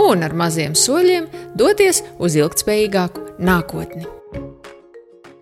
[0.00, 4.06] un ar maziem soļiem doties uz ilgspējīgāku nākotni.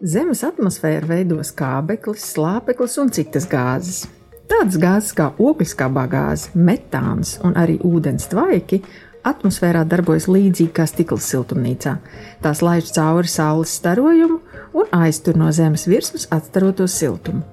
[0.02, 4.02] Zemes atmosfēru veido skābeklis, slāpeklis un citas gāzes.
[4.50, 8.80] Tādas gāzes kā ogliskābā gāze, metāns un arī ūdens tvaiki
[9.24, 11.94] atmosfērā darbojas līdzīgi kā stikla siltumnīcā.
[12.42, 14.40] Tās laiž cauri saules starojumu
[14.74, 17.44] un aiztur no zemes virsmas atstaroto siltumu.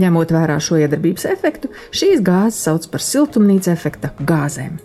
[0.00, 4.76] Ņemot vērā šo iedarbības efektu, šīs gāzes sauc par siltumnīca efekta gāzēm.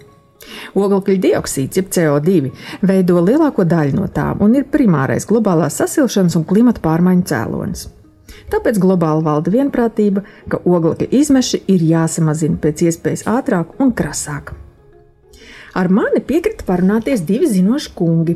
[0.76, 2.52] Oglekļa dioksīds, jeb CO2,
[2.88, 7.88] veido lielāko daļu no tām un ir primārais globālās sasilšanas un klimata pārmaiņu cēlonis.
[8.52, 14.54] Tāpēc globāli valda vienprātība, ka oglekļa izmeši ir jāsamazina pēc iespējas ātrāk un krasāk.
[15.78, 18.36] Ar mani piekrita parunāties divi zinoši kungi,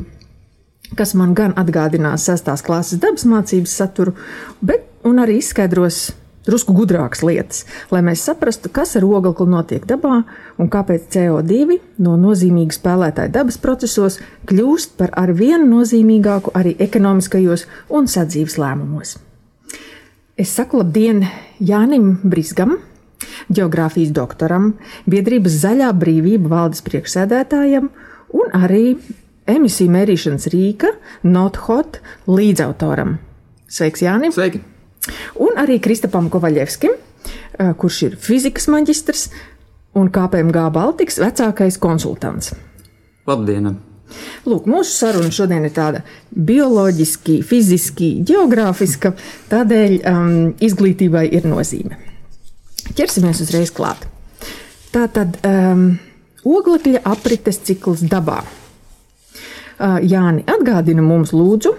[0.95, 4.15] kas man gan atgādinās sestās klases dabas mācības saturu,
[4.63, 6.13] bet arī izskaidros
[6.45, 10.21] drusku gudrākas lietas, lai mēs saprastu, kas ar oglekli notiek dabā
[10.61, 18.09] un kāpēc CO2 no nozīmīga spēlētāja dabas procesos kļūst par arvien nozīmīgāku arī ekonomiskajos un
[18.11, 19.17] sadzīves lēmumos.
[20.35, 21.23] Es saku labdien
[21.63, 22.75] Jānim Brisgam,
[23.47, 24.73] geogrāfijas doktoram,
[25.07, 27.87] biedrības Zaļā brīvība valdes priekšsēdētājam
[28.35, 28.97] un arī
[29.47, 30.91] emisiju mērīšanas rīka
[31.23, 33.19] NotHot līdzautoram.
[33.71, 34.35] Sveiks, Jānim!
[34.35, 34.74] Sveiki!
[35.41, 36.95] Un arī Kristapam Kovaļevskim,
[37.79, 39.27] kurš ir fizikas maģistrs
[39.95, 42.53] un KPMG Baltikas vecākais konsultants.
[43.27, 43.75] Labdien!
[44.45, 49.15] Lūk, mūsu saruna šodien ir tāda bioloģiski, fiziski, geogrāfiska,
[49.49, 51.97] tādēļ um, izglītībai ir nozīme.
[52.95, 54.05] Ķersimies uzreiz klāt.
[54.93, 55.87] Tā tad um,
[56.45, 58.43] oglekļa aprites cikls dabā.
[59.75, 61.73] Uh, Jāni, atgādini mums, lūdzu,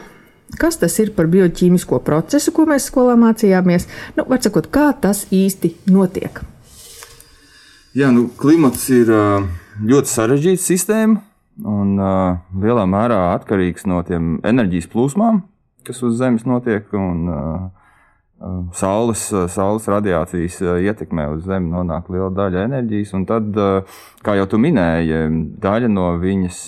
[0.60, 3.88] kas tas ir par bioķīmisko procesu, ko mēs skolā mācījāmies.
[4.16, 6.42] Nu, var sakot, kā tas īsti notiek?
[7.96, 11.22] Jā, nu, klimats ir ļoti sarežģīta sistēma
[11.64, 15.40] un uh, lielā mērā atkarīgs no tiem enerģijas plūsmām,
[15.86, 16.92] kas uz Zemes notiek.
[16.92, 17.66] Un, uh,
[18.76, 23.56] Saules, saules radiācijas ietekmē uz Zemi nonāk liela daļa enerģijas, un tad,
[24.20, 25.22] kā jau tu minēji,
[25.62, 26.58] daļa no viņas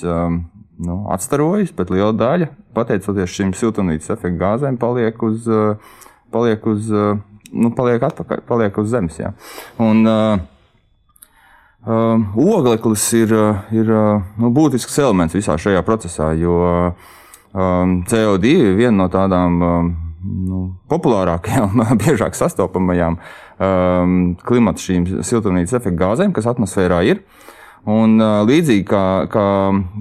[0.85, 5.49] nu, atstarojas, bet liela daļa, pateicoties šīm siltumnīcas efekta gāzēm, paliek uz,
[6.35, 6.93] paliek uz,
[7.51, 9.19] nu, paliek atpakaļ, paliek uz Zemes.
[9.19, 9.33] Jā.
[9.83, 10.39] Un, uh,
[11.89, 13.33] ogleklis ir,
[13.75, 13.95] ir
[14.39, 16.59] nu, būtisks elements visā šajā procesā, jo
[17.53, 19.91] um, CO2 ir viena no tādām um,
[20.23, 27.23] nu, populārākajām, biežāk sastopamajām um, klimata šīm siltumnīcas efekta gāzēm, kas atmosfērā ir.
[27.89, 29.47] Un, uh, līdzīgi kā, kā,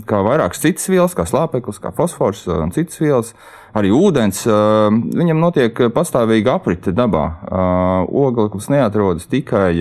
[0.10, 3.32] kā vairākas citas vielas, kā slāpeklis, kā fosfors un citas vielas,
[3.78, 7.24] arī ūdens, uh, viņam notiek pastāvīga aprite dabā.
[7.48, 9.72] Uh, ogleklis neatrodas tikai,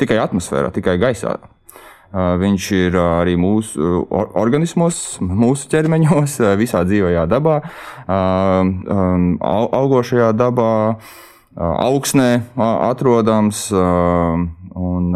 [0.00, 1.38] tikai atmosfērā, tikai gaisā.
[2.12, 7.54] Viņš ir arī mūsu organismos, mūsu ķermeņos, visā dzīvajā dabā,
[8.04, 10.74] um, augošajā dabā,
[11.56, 13.70] augsnē atrodams.
[13.72, 15.08] Un,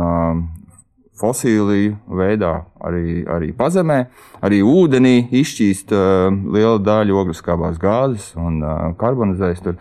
[1.21, 2.53] fosīliju veidā,
[2.84, 3.99] arī, arī pazemē,
[4.44, 9.78] arī ūdenī izšķīst uh, liela daļa ogliskābās gāzes un uh, karbonizējas tur.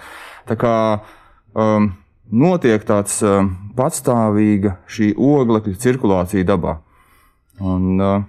[0.49, 0.75] Tā kā
[1.53, 1.91] um,
[2.31, 3.43] notiek tāds uh,
[3.77, 6.79] patstāvīga šī oglekļa cirkulācija dabā.
[7.63, 8.23] Un, uh,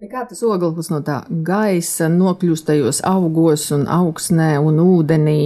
[0.00, 5.42] Kā tas ogleklis no tā gaisa nokļūst tajos augos un augsnē un ūdenī?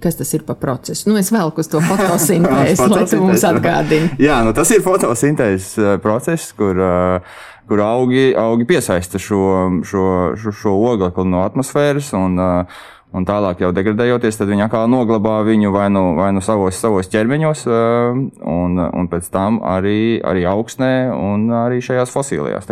[0.00, 1.10] Kas tas ir pa procesu?
[1.10, 4.08] Nu, es velku uz to fotosintēzi, lai tu mums atgādini.
[4.24, 9.42] Jā, nu tas ir fotosintēzes uh, process, kur, uh, kur augi, augi piesaista šo,
[9.84, 10.06] šo,
[10.40, 15.40] šo, šo oglekli no atmosfēras un uh, Un tālāk, jau degradējoties, tad viņi atkal noglabā
[15.42, 20.44] viņu vai nu, vai nu savos, savos ķermeņos, eh, un, un pēc tam arī, arī
[20.46, 22.68] augsnē un arī šajās fosilijās.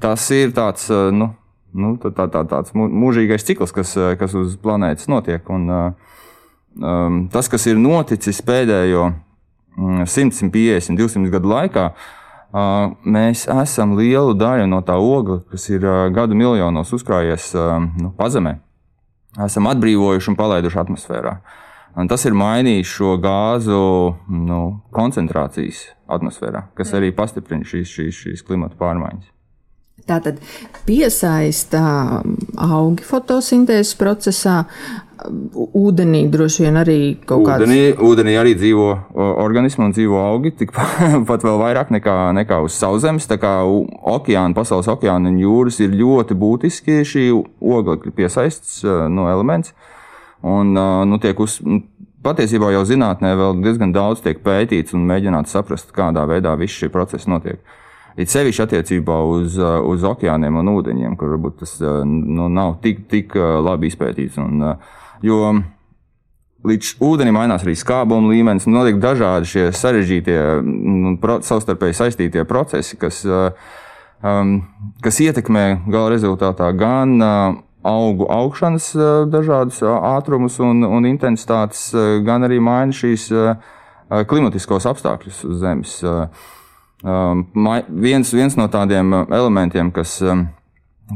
[0.00, 1.32] Tas ir tāds, eh, nu,
[1.74, 5.42] nu, tā, tā, tāds mūžīgais cikls, kas, eh, kas uz planētas notiek.
[5.50, 5.66] Un,
[6.78, 9.08] um, tas, kas ir noticis pēdējo
[10.06, 11.90] 100, 150, 200 gadu laikā,
[12.54, 17.82] Uh, mēs esam lielu daļu no tā ogļa, kas ir uh, gadu miljonos uzkrājies uh,
[17.98, 18.60] nu, pazemē
[19.42, 21.36] esam atbrīvojuši un palaiduši atmosfērā.
[21.94, 23.82] Un tas ir mainījis šo gāzu
[24.26, 24.60] nu,
[24.94, 29.30] koncentrācijas atmosfērā, kas arī pastiprina šīs, šīs, šīs klimata pārmaiņas.
[30.04, 30.40] Tātad
[30.84, 31.80] piesaista
[32.60, 34.64] augi fotosintēzes procesā,
[35.80, 37.96] ūdenī droši vien arī kaut kādā veidā.
[38.04, 38.86] Ūdenī arī dzīvo
[39.44, 43.28] organismi un dzīvo augi, tikpat vēl vairāk nekā, nekā uz sauszemes.
[43.30, 49.74] Tā kā okeāna, pasaules okeāna un jūras ir ļoti būtiski šī oglekļa piesaists no elements.
[50.44, 51.56] Un, nu, tiek uz,
[52.24, 56.90] patiesībā jau zinātnē vēl diezgan daudz tiek pētīts un mēģināts saprast, kādā veidā viss šie
[56.92, 57.62] procesi notiek.
[58.14, 62.76] It sevišķi attiecībā uz, uh, uz okeāniem un ūdeņiem, kur varbūt tas uh, nu, nav
[62.84, 64.38] tik, tik uh, labi izpētīts.
[64.38, 64.62] Un,
[65.22, 65.54] jo
[66.64, 72.96] līdz ūdenim mainās arī skābuma līmenis, notiek dažādi šie sarežģītie, nu, pro, savstarpēji saistītie procesi,
[73.00, 74.56] kas, um,
[75.04, 81.90] kas ietekmē gala rezultātā gan uh, augu augšanas uh, dažādus uh, ātrumus un, un intensitātes,
[82.24, 83.28] gan arī maina šīs
[84.28, 85.94] klimatiskos apstākļus uz Zemes.
[87.04, 87.50] Um,
[88.00, 90.46] viens, viens no tādiem uh, elementiem, kas, um,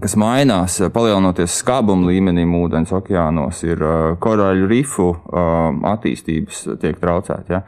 [0.03, 7.01] kas mainās, uh, palielinoties skābuma līmenim ūdens okeānos, ir uh, korāļu rifu um, attīstības tiek
[7.01, 7.59] traucēta.
[7.59, 7.63] Ja?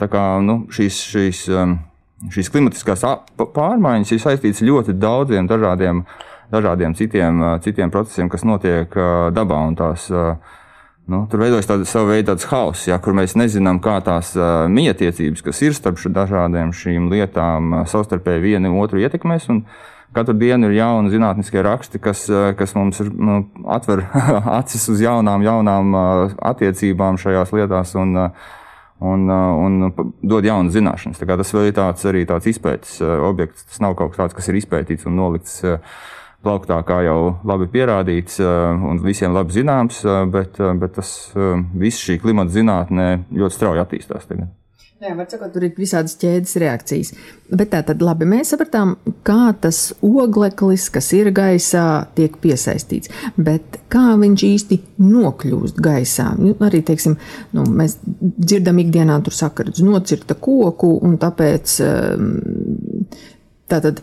[0.00, 1.40] Tā kā nu, šīs, šīs,
[2.32, 3.02] šīs klimatiskās
[3.36, 6.00] pārmaiņas ir saistītas ļoti daudziem dažādiem,
[6.48, 8.96] dažādiem citiem, citiem procesiem, kas notiek
[9.36, 9.58] dabā.
[9.76, 10.08] Tās,
[11.06, 15.44] Nu, tur veidojas tāda sava veida hauss, ja, kur mēs nezinām, kā tās uh, mietiecības,
[15.46, 19.46] kas ir starp dažādiem šīm lietām, uh, savstarpēji viena otru ietekmēs.
[20.14, 23.40] Katru dienu ir jauni zinātniskie raksti, kas, uh, kas mums ir, nu,
[23.74, 24.04] atver
[24.58, 28.52] acis uz jaunām, jaunām uh, attiecībām šajās lietās un, uh,
[29.00, 29.88] un, un
[30.22, 31.20] dod jaunas zināšanas.
[31.20, 33.66] Tas vēl ir tāds, arī tāds izpētes objekts.
[33.70, 35.58] Tas nav kaut kas tāds, kas ir izpētīts un nolikts.
[36.46, 41.10] Plauktā, kā jau labi pierādīts eh, un visiem labi zināms, eh, bet, eh, bet tas
[41.34, 44.28] viss šī klimata zinātnē ļoti strauji attīstās.
[44.28, 44.52] Tagad.
[44.96, 47.10] Jā, var sakot, tur ir visādas ķēdes reakcijas.
[47.52, 48.94] Bet tā tad labi, mēs sapratām,
[49.28, 53.12] kā tas ogleklis, kas ir gaisā, tiek piesaistīts.
[53.36, 56.30] Bet kā viņš īsti nokļūst gaisā?
[56.40, 57.18] Nu, arī, teiksim,
[57.52, 61.76] nu, mēs dzirdam ikdienā tur sakaradz nocirta koku un tāpēc
[63.68, 64.00] tātad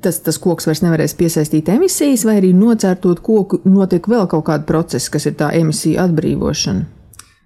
[0.00, 4.64] tas, tas koks vairs nevarēs piesaistīt emisijas, vai arī nocērtot koku, notiek vēl kaut kāda
[4.64, 7.01] procesa, kas ir tā emisija atbrīvošana?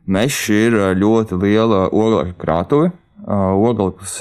[0.06, 2.92] Mežs ir ļoti liela oglekļa krātuve.
[3.26, 4.20] Ogleklis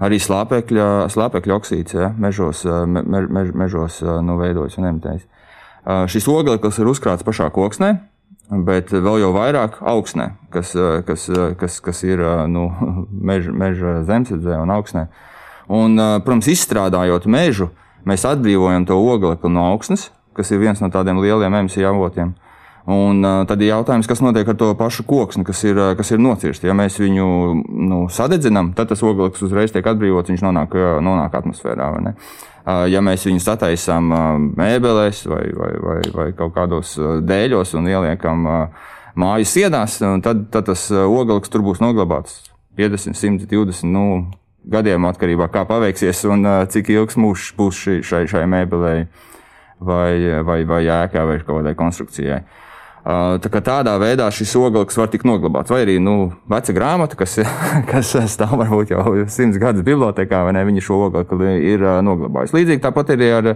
[0.00, 5.24] arī slāpekļa, slāpekļa oksīds ja, mežos, me, me, mežos nu, veidojas un emitējas.
[6.12, 7.94] Šis ogleklis ir uzkrāts pašā koksnē,
[8.68, 10.74] bet vēl jau vairāk augsnē, kas,
[11.08, 11.26] kas,
[11.60, 12.20] kas, kas ir
[12.52, 12.68] nu,
[13.32, 15.08] meža, meža zemesardzē un augsnē.
[15.08, 15.26] Uh,
[15.70, 17.68] Un, protams, izstrādājot mežu,
[18.08, 22.32] mēs atbrīvojam to oglekli no augsnes, kas ir viens no tādiem lieliem emisiju avotiem.
[22.90, 26.18] Un uh, tad ir jautājums, kas notiek ar to pašu koksni, kas ir, kas ir
[26.18, 26.64] nocirsts.
[26.66, 27.26] Ja mēs viņu
[27.86, 30.74] nu, sadedzinām, tad tas ogleklis uzreiz tiek atbrīvots, viņš nonāk,
[31.06, 31.90] nonāk atmosfērā.
[32.00, 34.24] Uh, ja mēs viņus attaisām uh,
[34.58, 36.96] mēbelēs vai, vai, vai, vai kaut kādos
[37.28, 38.48] dēļos un ieliekam
[39.20, 42.40] mājas sienās, tad, tad tas ogleklis tur būs noglabāts
[42.80, 44.24] 50, 120, nu,
[44.66, 49.04] gadiem, atkarībā no tā, kā paveiksies un cik ilgs mūžs būs šai, šai, šai mēbelei
[49.78, 52.40] vai, vai, vai ēkai vai kādai konstrukcijai.
[52.40, 52.66] Uh,
[53.04, 55.72] tā tādā veidā šis ogleklis var tikt noglabāts.
[55.72, 57.38] Vai arī nu, veca grāmata, kas,
[57.90, 62.58] kas stāv varbūt jau simts gadus bibliotekā, vai ne, viņa šo oglekli ir noglabājusi.
[62.58, 63.52] Līdzīgi tāpat ir ar,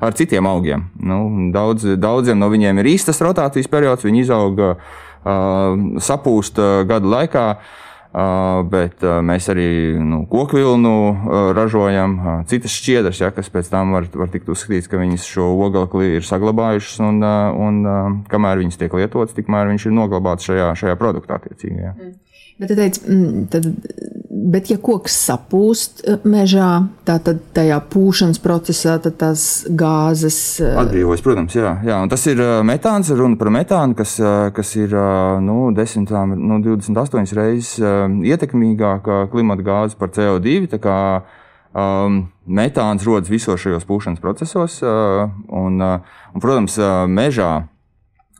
[0.00, 0.88] ar citiem augiem.
[1.00, 5.04] Nu, daudz, daudziem no viņiem ir īstas rotācijas periods, viņi izauga, uh,
[6.00, 7.48] sapūst gadu laikā.
[8.72, 9.68] Bet mēs arī
[10.00, 10.92] nu, koku vilnu
[11.54, 12.14] ražojam,
[12.48, 16.24] citas šķiedras, ja, kas pēc tam var, var tikt uzskatīts, ka viņas šo oglekli ir
[16.26, 17.20] saglabājušas, un,
[17.66, 21.84] un kamēr viņas tiek lietotas, tikmēr viņš ir noglabāts šajā, šajā produktā attiecīgi.
[21.84, 21.92] Ja.
[21.92, 22.16] Mm.
[22.58, 23.68] Bet, teici, mm, tad,
[24.48, 26.70] bet ja koks sapūst eh, mežā,
[27.08, 31.24] tad tajā pūšanas procesā tās gāzes eh, atbrīvojas.
[31.24, 31.98] Protams, jā, jā.
[32.04, 34.16] Un tas ir eh, metāns, runa par metānu, kas,
[34.56, 34.94] kas ir
[35.44, 37.76] nu, 10, nu, 28 reizes
[38.32, 40.80] ietekmīgāka klimata gāze par CO2.
[41.78, 47.68] Um, metāns rodas visos šajos pūšanas procesos, uh, un, uh, un, protams, uh, mežā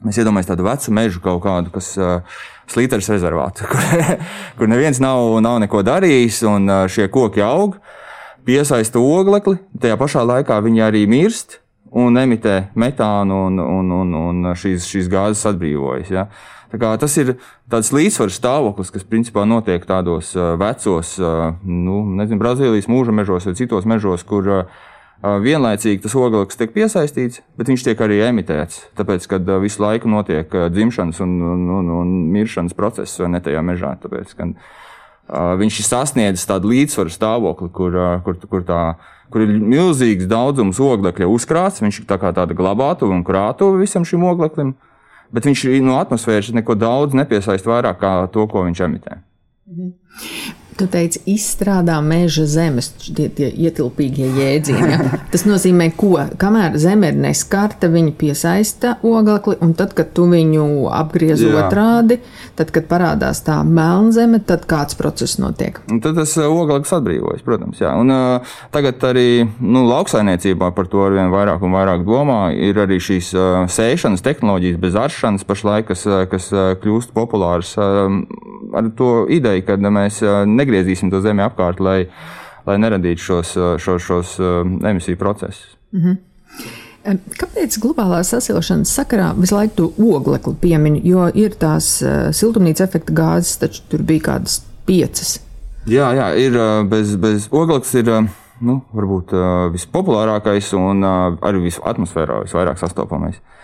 [0.06, 2.40] mēs iedomājamies tādu vecu mežu kaut kādu, kas uh,
[2.70, 4.18] slīteres rezervātu, kur,
[4.58, 7.78] kur neviens nav, nav neko darījis, un šie koki aug,
[8.48, 11.58] piesaista oglekli, tajā pašā laikā viņi arī mirst
[11.92, 16.12] un emitē metānu, un, un, un, un šīs, šīs gāzes atbrīvojas.
[16.12, 16.28] Ja?
[16.68, 17.38] Tas ir
[17.72, 21.14] tāds līdzsvars stāvoklis, kas principā notiek tādos vecos,
[21.64, 24.82] nu, nezinu, Brazīlijas mūža mežos vai citos mežos, kur uh,
[25.18, 28.84] Vienlaicīgi tas ogleklis tiek piesaistīts, bet viņš tiek arī emitēts.
[28.98, 33.64] Tāpēc, kad visu laiku notiek dzimšanas un, un, un, un miršanas process vai ne tajā
[33.66, 33.96] mežā.
[33.98, 34.52] Tāpēc, kad,
[35.58, 38.82] viņš ir sasniedzis tādu līdzsvaru stāvokli, kur, kur, kur, tā,
[39.34, 41.82] kur ir milzīgs daudzums oglekļa uzkrāts.
[41.82, 44.76] Viņš ir tā kā tāda glabātuve un krātuve visam šim ogleklim,
[45.34, 49.18] bet viņš no atmosfēras neko daudz nepiesaista vairāk kā to, ko viņš emitē.
[50.78, 54.90] Tu teici, izstrādā meža zemes, tie, tie ietilpīgie jēdzieni.
[54.92, 55.18] Ja?
[55.32, 56.12] Tas nozīmē, ko?
[56.38, 61.64] Kamēr zeme ir neskarta, viņa piesaista oglekli, un tad, kad tu viņu apgriez Jā.
[61.64, 62.20] otrādi,
[62.58, 65.80] tad, kad parādās tā melna zeme, tad kāds process notiek?
[65.90, 67.82] Un tad tas uh, ogleklis atbrīvojas, protams.
[67.82, 67.96] Jā.
[67.98, 69.26] Un, uh, tagad arī
[69.58, 72.38] nu, lauksainiecībā par to arvien vairāk un vairāk domā.
[72.54, 77.74] Ir arī šīs uh, sēšanas tehnoloģijas bez aršanas pašlaik, kas, uh, kas uh, kļūst populāras
[77.82, 78.06] uh,
[78.78, 82.06] ar to ideju, ka mēs uh, negriezīsim to zemi apkārt, lai,
[82.68, 84.36] lai neradītu šos, šos, šos
[84.84, 85.76] emisiju procesus.
[85.92, 86.16] Mm -hmm.
[87.40, 91.00] Kāpēc globālā sasilšanas sakarā visu laiku to oglekli piemiņu?
[91.04, 95.40] Jo ir tās siltumnīca efekta gāzes, taču tur bija kādas piecas.
[95.86, 96.58] Jā, jā ir
[96.88, 97.94] bez, bez ogleklis.
[97.94, 98.28] Ir,
[98.60, 103.36] nu, varbūt uh, vispopulārākais un uh, arī visatmosfērā visvairāk sastopamais.
[103.36, 103.57] Uh,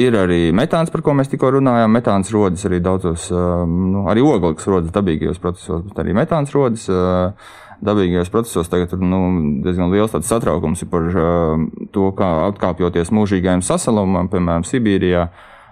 [0.00, 1.92] ir arī metāns, par ko mēs tikko runājām.
[1.92, 6.86] Metāns rodas arī daudzos, uh, nu, arī ogleklis rodas dabīgajos procesos, bet arī metāns rodas.
[6.88, 9.20] Uh, dabīgajos procesos tagad ir nu,
[9.64, 11.62] diezgan liels satraukums par uh,
[11.92, 15.28] to, kā atkāpjoties mūžīgajam sasalumam, piemēram, Sibīrijā.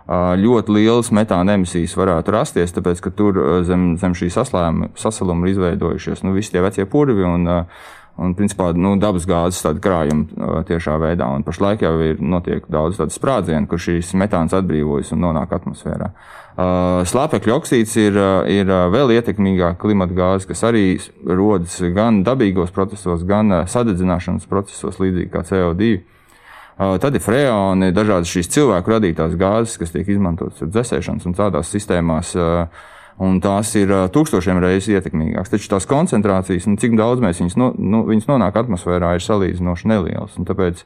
[0.08, 5.52] Uh, ļoti lielas metāna emisijas varētu rasties, tāpēc ka tur zem, zem šī sasaluma ir
[5.52, 7.88] izveidojušies nu, visi tie vecie purvi un uh,
[8.18, 11.28] Un, principā, nu, dabas gāzes krājuma tiešā veidā.
[11.38, 16.10] Un pašlaik jau ir notiek daudz tādu sprādzienu, kur šīs metāns atbrīvojas un nonāk atmosfērā.
[16.58, 18.18] Uh, slāpekļa oksīds ir,
[18.50, 20.84] ir vēl ietekmīgāka klimata gāze, kas arī
[21.22, 25.94] rodas gan dabīgos procesos, gan sadedzināšanas procesos, līdzīgi kā CO2.
[25.94, 31.70] Uh, tad ir freoni, dažādas šīs cilvēku radītās gāzes, kas tiek izmantotas dzēsēšanas un tādās
[31.70, 32.34] sistēmās.
[32.34, 35.50] Uh, un tās ir tūkstošiem reizes ietekmīgākas.
[35.52, 39.90] Taču tās koncentrācijas, nu, cik daudz mēs viņus, no, nu, viņus nonāk atmosfērā, ir salīdzinoši
[39.90, 40.36] nelielas.
[40.48, 40.84] Tāpēc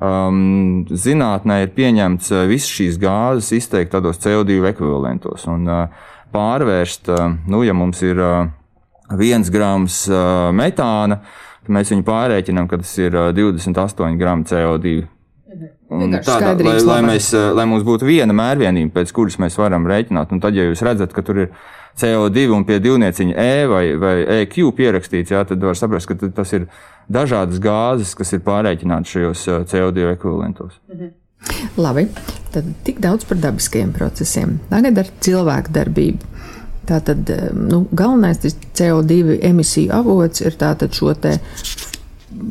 [0.00, 7.28] um, zinātnē ir pieņemts visas šīs gāzes izteikt tādos CO2 ekvivalentos un uh, pārvērst, uh,
[7.50, 8.48] nu, ja mums ir uh,
[9.20, 11.20] viens grams uh, metāna,
[11.64, 15.17] tad mēs viņu pārreikinām, ka tas ir uh, 28 gramu CO2
[15.48, 20.32] Tādā, lai, lai, mēs, eh, lai mums būtu viena mērvienība, pēc kuras mēs varam rēķināt,
[20.32, 21.48] un tad, ja jūs redzat, ka tur ir
[21.98, 26.52] CO2 un pie divnieciņa E vai, vai EQ pierakstīts, jā, tad var saprast, ka tas
[26.52, 26.68] ir
[27.10, 30.76] dažādas gāzes, kas ir pārreikinātas šajos eh, CO2 ekvivalentos.
[30.92, 31.14] Mhm.
[31.78, 32.08] Labi,
[32.52, 34.58] tad tik daudz par dabiskajiem procesiem.
[34.68, 36.32] Tagad ar cilvēku darbību.
[36.88, 38.42] Tātad eh, nu, galvenais
[38.76, 40.58] CO2 emisiju avots ir
[40.92, 41.14] šo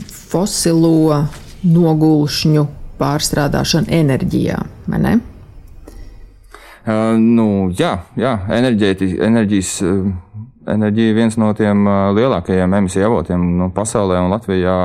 [0.09, 1.27] fosilo
[1.63, 2.65] nogulšņu
[2.99, 4.59] pārstrādāšanu enerģijā?
[6.87, 9.81] Uh, nu, jā, jā enerģijas,
[10.71, 14.77] enerģija ir viens no tiem lielākajiem emisiju avotiem nu, pasaulē un Latvijā.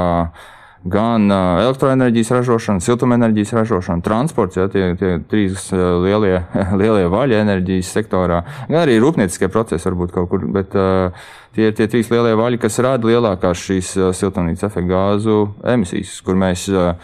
[0.83, 6.40] Gan elektroenerģijas ražošana, siltumenerģijas ražošana, transports, ja, tie, tie trīs lielie,
[6.81, 11.14] lielie vaļi enerģijas sektorā, gan arī rūpnieciskie procesi varbūt kaut kur, bet uh,
[11.54, 15.37] tie ir tie trīs lielie vaļi, kas rada lielākās šīs siltumnīcas efekta gāzu
[15.71, 16.97] emisijas, kur mēs uh,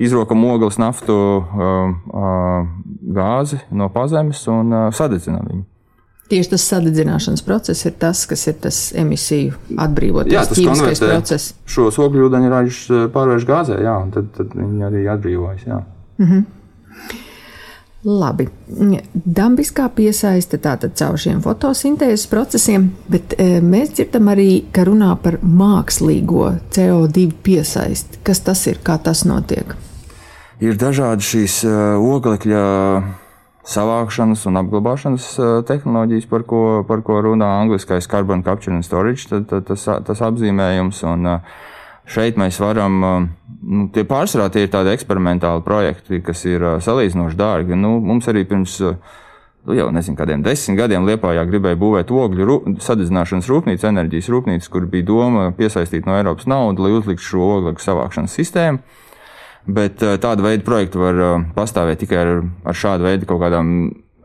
[0.00, 1.16] izrokam ogles, naftu,
[3.20, 5.66] gāzi no pazemes un sadedzinām viņu.
[6.30, 11.56] Tieši tas sadedzināšanas process ir tas, kas ir tas emisiju atbrīvotais ķīmiskais process.
[11.66, 15.66] Šos ogļūdeņražus pārvērš gāzē, jā, un tad, tad viņi arī atbrīvojas.
[15.66, 15.82] Jā.
[16.20, 16.46] Mm -hmm.
[18.04, 18.46] Labi.
[19.12, 25.36] Dabiskā piesaiste tātad caur šiem fotosintēzes procesiem, bet e, mēs dzirdam arī, ka runā par
[25.44, 28.22] mākslīgo CO2 piesaisti.
[28.24, 29.76] Kas tas ir, kā tas notiek?
[30.60, 32.62] Ir dažādi šīs oglekļa
[33.70, 35.26] savākšanas un apglabāšanas
[35.68, 40.22] tehnoloģijas, par ko, par ko runā angliskais carbon capture and storage, tad, tad tas, tas
[40.26, 41.02] apzīmējums.
[41.10, 41.28] Un,
[42.10, 43.00] šeit mēs varam,
[43.62, 47.78] nu, tie pārsvarā tie ir tādi eksperimentāli projekti, kas ir salīdzinoši dārgi.
[47.78, 52.70] Nu, mums arī pirms nu, jau nezinu, kādiem desmit gadiem Lietpājā gribēja būvēt ogļu rūp,
[52.82, 57.86] sadedzināšanas rūpnīcu, enerģijas rūpnīcu, kur bija doma piesaistīt no Eiropas naudu, lai uzliktu šo oglekļa
[57.86, 58.82] savākšanas sistēmu.
[59.70, 62.30] Bet eh, tāda veida projekti var eh, pastāvēt tikai ar,
[62.66, 63.74] ar šādu veidu kaut kādām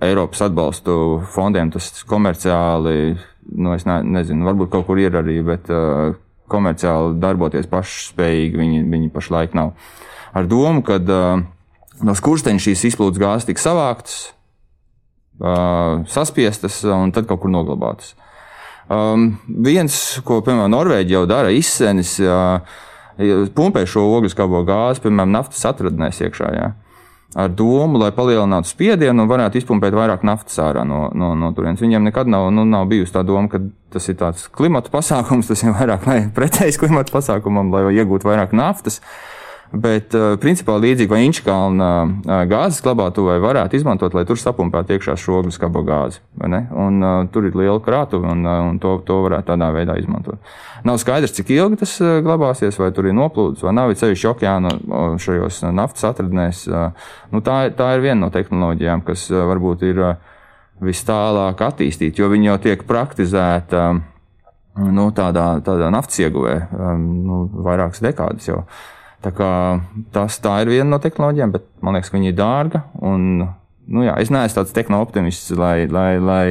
[0.03, 0.95] Eiropas atbalstu
[1.33, 1.71] fondiem.
[1.73, 3.15] Tas komerciāli,
[3.55, 6.17] nu, es ne, nezinu, varbūt kaut kur ir arī, bet uh,
[6.51, 9.71] komerciāli darboties pašspējīgi viņi, viņi pašlaik nav.
[10.35, 11.45] Ar domu, ka uh,
[12.03, 14.17] no skursteņa šīs izplūdes gāzes tiks savāktas,
[15.39, 18.13] uh, saspiestas un tad kaut kur noglabātas.
[18.91, 19.95] Um, viens,
[20.27, 22.17] ko, piemēram, Norvēģija jau dara, izsenis.
[22.21, 22.83] Uh,
[23.55, 26.49] pumpē šo ogļu skābo gāzi, piemēram, naftas atradnēs iekšā.
[26.55, 26.73] Jā.
[27.35, 31.81] ar domu, lai palielinātu spiedienu un varētu izpumpēt vairāk naftas ārā no, no, no turienes.
[31.83, 33.59] Viņiem nekad nav, nu, nav bijusi tā doma, ka
[33.91, 36.07] tas ir tāds klimata pasākums, tas ir vairāk
[36.37, 39.01] pretējs klimata pasākumam, lai iegūtu vairāk naftas.
[39.01, 39.34] Uh,
[39.73, 45.15] Bet, uh, principā, līdzīgi vai Inčkalna uh, gāzes glabātuvē varētu izmantot, lai tur sapumpētu iekšā
[45.19, 46.21] šogļu skabo gāzi.
[46.39, 47.01] Un,
[47.33, 50.39] tur ir liela krātuve, un, un to, to varētu tādā veidā izmantot.
[50.85, 53.93] Nav skaidrs, cik ilgi tas glabāsies, vai tur ir noplūdes, vai nav.
[53.97, 54.73] Sevišķi okeāna
[55.21, 56.65] šajos naftas atradnēs.
[57.33, 60.01] Nu, tā, tā ir viena no tehnoloģijām, kas varbūt ir
[60.85, 63.87] vis tālāk attīstīta, jo viņi jau tiek praktizēta.
[64.75, 66.55] Nu, tādā, tādā naftas ieguvē
[66.99, 68.65] nu, vairākas dekādas jau.
[69.25, 69.51] Tā kā,
[70.13, 72.83] tas tā ir viena no tehnoloģijām, bet man liekas, ka viņa ir dārga.
[73.01, 76.43] Un, nu, jā, es neesmu tāds tehno-optimists, lai, lai, lai,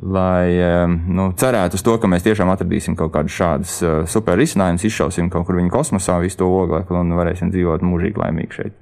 [0.00, 4.86] lai nu, cerētu uz to, ka mēs tiešām atradīsim kaut kādus šādus uh, super risinājumus,
[4.88, 8.78] izšausim kaut kur viņa kosmosā visu to oglekli un varēsim dzīvot mūžīgi laimīgi šeit.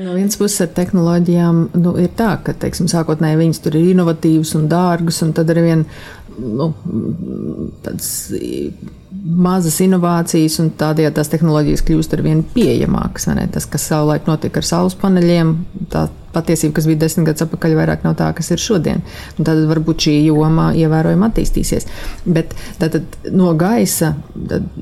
[0.00, 4.54] No vienas puses, ar tehnoloģijām nu, ir tā, ka teiksim, sākotnēji viņas tur ir inovatīvas
[4.56, 5.82] un dārgas, un tad ar vien
[6.38, 6.70] nu,
[9.10, 13.28] mazas inovācijas, un tādējādi tās tehnoloģijas kļūst ar vien pieejamākas.
[13.54, 15.54] Tas, kas savulaik notika ar saules paneļiem,
[15.92, 19.02] tā patiesība, kas bija desmit gadus atpakaļ, vairāk nav tā, kas ir šodien.
[19.38, 21.88] Un tad varbūt šī joma ievērojami attīstīsies.
[22.24, 24.14] Bet tad, tad no gaisa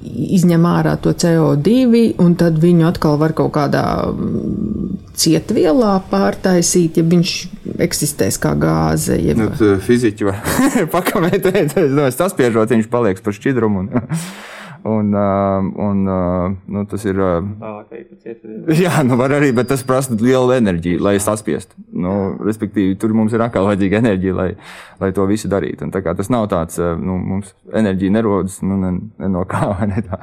[0.04, 7.06] izņem ārā to CO2, un tad viņu atkal var kaut kādā mm, cietvielā pārtaisīt, ja
[7.08, 7.34] viņš
[7.88, 9.16] eksistēs kā gāze.
[9.18, 9.40] Jeb...
[9.40, 10.42] Nu, fiziķi var
[10.96, 11.74] pakavēties,
[12.18, 13.86] tas spiežot, viņš paliek par šķidrumu.
[13.86, 14.08] Un...
[14.88, 15.12] Un,
[15.74, 16.04] un,
[16.64, 17.18] nu, tas ir.
[18.84, 21.74] Jā, nu var arī, bet tas prasa lielu enerģiju, lai es saspiestu.
[21.92, 22.12] Nu,
[22.46, 24.48] respektīvi, tur mums ir atkal vajadzīga enerģija, lai,
[25.02, 25.88] lai to visu darītu.
[25.88, 29.66] Un, tā tas nav tāds, nu, mums enerģija nerodas nu, ne, ne no kā.
[29.88, 30.20] Ne tā.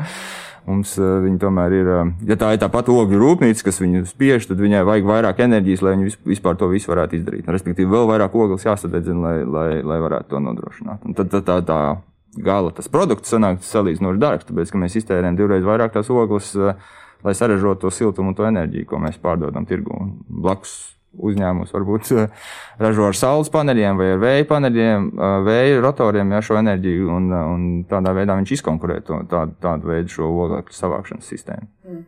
[0.66, 1.90] Mums viņa tomēr ir,
[2.26, 5.84] ja tā ir tā pati ogļu rūpnīca, kas viņu spiež, tad viņai vajag vairāk enerģijas,
[5.86, 7.52] lai viņi vispār to visu varētu izdarīt.
[7.54, 11.06] Respektīvi, vēl vairāk ogles jāsadedzina, lai, lai, lai varētu to nodrošināt.
[11.06, 11.80] Un tad tā, tā, tā
[12.42, 16.76] gala tas produkts sanāk salīdzinoši dārgs, tāpēc ka mēs iztērējam divreiz vairāk tās ogles, eh,
[17.26, 19.98] lai saražotu to siltumu un to enerģiju, ko mēs pārdodam tirgu.
[20.30, 22.50] Blakus uzņēmums varbūt eh,
[22.82, 27.32] ražo ar saules paneļiem vai ar vēja paneļiem, eh, vēja rotoriem ja, šo enerģiju, un,
[27.32, 31.72] un tādā veidā viņš izkonkurē to, tādu, tādu veidu šo oglekļu savākšanas sistēmu.
[31.88, 32.04] Mm.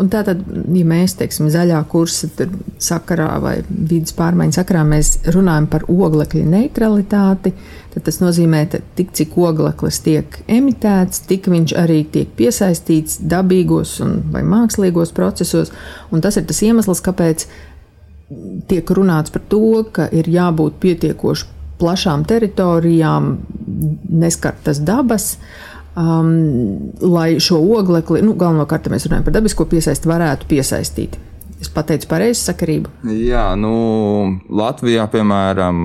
[0.00, 0.40] Un tātad,
[0.74, 2.28] ja mēs teiksim, zaļā kursa
[2.82, 7.52] sakarā vai vidas pārmaiņu sakarā mēs runājam par oglekļa neutralitāti,
[7.94, 13.98] tad tas nozīmē, ka tik cik ogleklis tiek emitēts, tik viņš arī tiek piesaistīts dabīgos
[14.32, 15.70] vai mākslīgos procesos.
[16.10, 17.46] Un tas ir tas iemesls, kāpēc
[18.70, 23.34] tiek runāts par to, ka ir jābūt pietiekoši plašām teritorijām,
[24.20, 25.36] neskartas dabas.
[25.36, 25.69] Uh,
[26.00, 31.18] um, lai šo oglekli, nu, galvenokārt mēs runājam par dabisko piesaisti, varētu piesaistīt.
[31.60, 32.92] Es pateicu pareizi sakarību.
[33.20, 33.74] Jā, nu,
[34.48, 35.84] Latvijā, piemēram,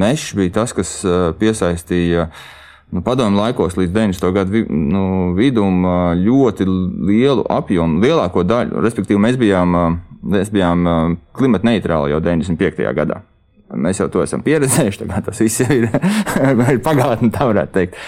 [0.00, 0.94] mežs bija tas, kas
[1.40, 2.30] piesaistīja
[2.90, 4.30] nu, padomu laikos līdz 90.
[4.34, 5.04] gadu nu,
[5.36, 5.84] vidum
[6.20, 6.66] ļoti
[7.10, 8.80] lielu apjomu, lielāko daļu.
[8.86, 9.76] Respektīvi, mēs bijām,
[10.24, 12.88] mēs bijām klimata neitrāli jau 95.
[12.96, 13.20] gadā.
[13.70, 15.88] Mēs jau to esam pieredzējuši, tas viss ir,
[16.74, 17.98] ir pagātne, tā varētu teikt.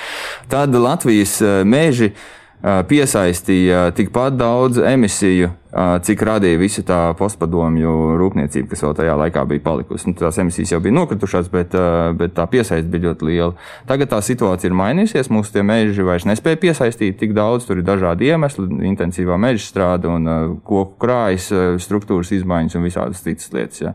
[0.51, 7.93] Tad Latvijas eh, meži eh, piesaistīja tikpat daudz emisiju, eh, cik radīja visa tā postpadomju
[8.19, 10.09] rūpniecība, kas vēl tajā laikā bija palikusi.
[10.11, 11.79] Nu, tās emisijas jau bija nokritušās, bet,
[12.19, 13.53] bet tā piesaiste bija ļoti liela.
[13.87, 15.31] Tagad tā situācija ir mainījusies.
[15.31, 20.11] Mūsu tie meži vairs nespēja piesaistīt tik daudz, tur ir dažādi iemesli, intensīvā meža strāde
[20.11, 21.53] un koku krājas
[21.87, 23.87] struktūras izmaiņas un visādas citas lietas.
[23.87, 23.95] Ja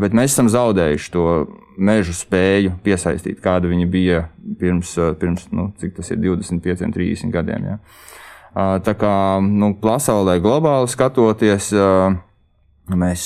[0.00, 1.26] bet mēs esam zaudējuši to
[1.78, 4.24] mežu spēju piesaistīt, kāda viņa bija
[4.60, 7.70] pirms, eh, pirms nu, cik tas ir 25, 30 gadiem.
[7.72, 7.78] Ja.
[8.54, 11.72] Tā kā nu, pasaulē globāli skatoties,
[12.86, 13.24] mēs,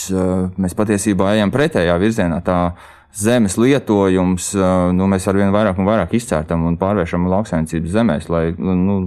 [0.57, 2.39] mēs patiesībā ejam pretējā virzienā.
[2.41, 2.73] Tā
[3.13, 4.55] zemes lietojums,
[4.97, 9.03] nu, mēs arvien vairāk un vairāk izcērtam un pārvēršam lauksainicības zemēs, lai nu,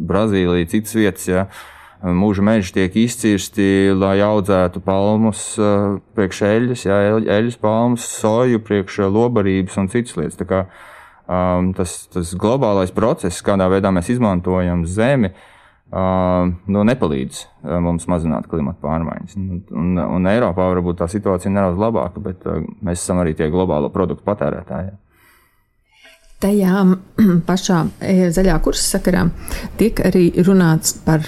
[0.00, 1.28] Brazīlija, citas vietas.
[1.28, 1.46] Ja,
[2.00, 9.02] Mūža meži tiek izcirsti, lai audzētu palmus eh, priekš eļļas, jā, eļļas palmus, soju priekš
[9.12, 10.38] lobarības un citas lietas.
[10.40, 10.62] Tā kā,
[11.28, 15.34] um, tas, tas globālais process, kādā veidā mēs izmantojam zemi,
[15.90, 19.32] Uh, nu, nepalīdz uh, mums mazināt klimata pārmaiņas.
[19.34, 23.32] Un, un, un Eiropā varbūt tā situācija ir nedaudz labāka, bet uh, mēs esam arī
[23.34, 24.92] tie globālo produktu patērētāji.
[26.46, 26.84] Tajā
[27.48, 27.80] pašā
[28.38, 29.24] zaļā kursa sakarā
[29.82, 31.26] tiek arī runāts par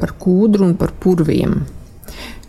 [0.00, 1.60] par kūdru un par purviem.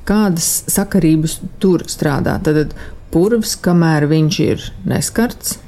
[0.07, 2.37] Kādas sakarības tur strādā?
[2.43, 2.73] Tad
[3.13, 5.59] purvs, kamēr viņš ir neskarts,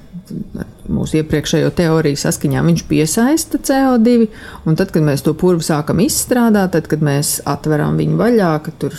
[0.89, 4.27] mūsu iepriekšējo teoriju saskaņā viņš piesaista CO2,
[4.67, 8.79] un tad, kad mēs to purvu sākam izstrādāt, tad, kad mēs atveram viņu vaļā, kad
[8.81, 8.97] tur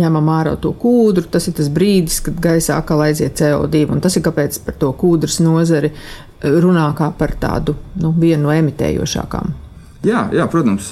[0.00, 4.16] ņemam ārā to kūdru, tas ir tas brīdis, kad gaisā atkal aiziet CO2, un tas
[4.16, 5.92] ir kāpēc par to kūdras nozari
[6.40, 9.59] runā kā par tādu nu, vienu no emitējošākām.
[10.00, 10.86] Jā, jā, protams,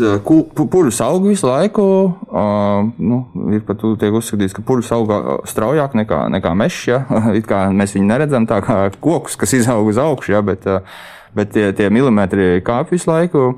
[0.69, 1.85] purvs aug visu laiku.
[2.29, 3.23] Uh, nu,
[3.57, 5.13] ir pat uzskatīts, ka purvs aug
[5.49, 6.83] straujāk nekā, nekā mežs.
[6.89, 6.99] Ja?
[7.73, 10.43] Mēs viņu neredzam tā kā kokus, kas izaug uz augšu, ja?
[10.45, 10.67] bet,
[11.37, 13.55] bet tie, tie milimetri kāp visu laiku.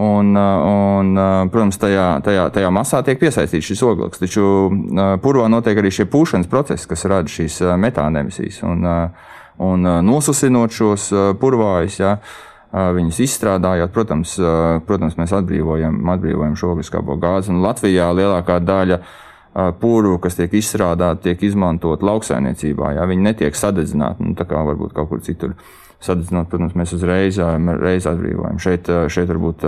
[0.00, 1.14] Un, un,
[1.52, 4.22] protams, tajā, tajā, tajā masā tiek piesaistīts šis ogleklis.
[4.22, 4.44] Taču
[5.22, 8.62] purvā notiek arī šie pūšanas procesi, kas rada šīs metāna emisijas.
[8.66, 8.86] Un,
[9.62, 11.10] un nosusinot šos
[11.42, 12.16] purvājus, ja,
[12.70, 14.36] viņus izstrādājot, protams,
[14.86, 17.50] protams mēs atbrīvojam, atbrīvojam šo ogliskābo gāzi.
[17.50, 19.00] Un Latvijā lielākā daļa
[19.80, 22.94] pūru, kas tiek izstrādāta, tiek izmantot lauksainiecībā.
[22.94, 25.56] Jā, viņi netiek sadedzināti, nu, tā kā varbūt kaut kur citur
[25.98, 26.46] sadedzināt.
[26.52, 28.60] Protams, mēs uzreiz reiz atbrīvojam.
[28.62, 29.66] Šeit, šeit varbūt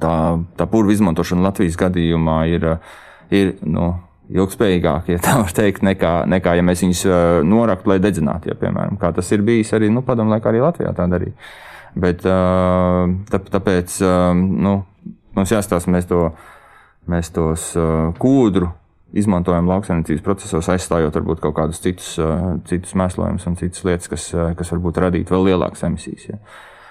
[0.00, 0.14] tā,
[0.56, 2.66] tā pūru izmantošana Latvijas gadījumā ir,
[3.28, 3.92] ir nu,
[4.32, 7.04] ilgspējīgāki, ja tā var teikt, nekā, nekā ja mēs viņus
[7.48, 10.94] noraktu, lai dedzinātu, ja, piemēram, kā tas ir bijis arī nu, padomu laikā, arī Latvijā
[10.96, 11.36] tā darīja.
[12.02, 13.98] Bet tā, tāpēc
[14.38, 14.78] nu,
[15.36, 16.30] mums jāstāsta, mēs, to,
[17.12, 17.72] mēs tos
[18.22, 18.70] kūdru
[19.12, 22.14] izmantojam lauksaimniecības procesos, aizstājot varbūt kaut kādus citus,
[22.68, 26.30] citus mēslojumus un citas lietas, kas, kas varbūt radītu vēl lielākas emisijas.
[26.30, 26.40] Ja.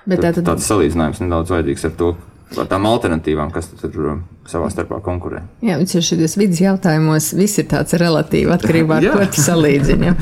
[0.06, 0.45] Bet tā, tad...
[0.51, 2.12] Tāds salīdzinājums nedaudz vajadzīgs ar to,
[2.59, 5.43] ar tām alternatīvām, kas tur um, savā starpā konkurē.
[5.63, 10.11] Jā, viņš ir šajos vidas jautājumos, viss ir tāds relatīvi atkarībā no tā, ko salīdzina.
[10.11, 10.17] Ja.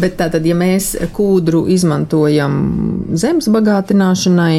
[0.00, 2.58] Bet tātad, ja mēs kūdru izmantojam
[3.18, 4.56] zemes bagātināšanai,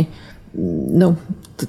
[0.97, 1.11] nu,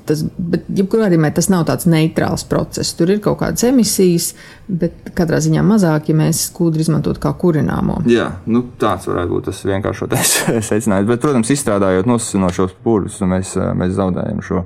[0.08, 2.92] tas, bet jebkurā gadījumā tas nav tāds neitrāls process.
[2.98, 4.30] Tur ir kaut kādas emisijas,
[4.68, 8.02] bet katrā ziņā mazāk, ja mēs kūdru izmantot kā kurināmo.
[8.10, 10.36] Jā, nu, tāds varētu būt tas vienkāršotais
[10.70, 11.08] secinājums.
[11.10, 14.64] Bet, protams, izstrādājot nosacinošos pūrus, mēs, mēs zaudējam šo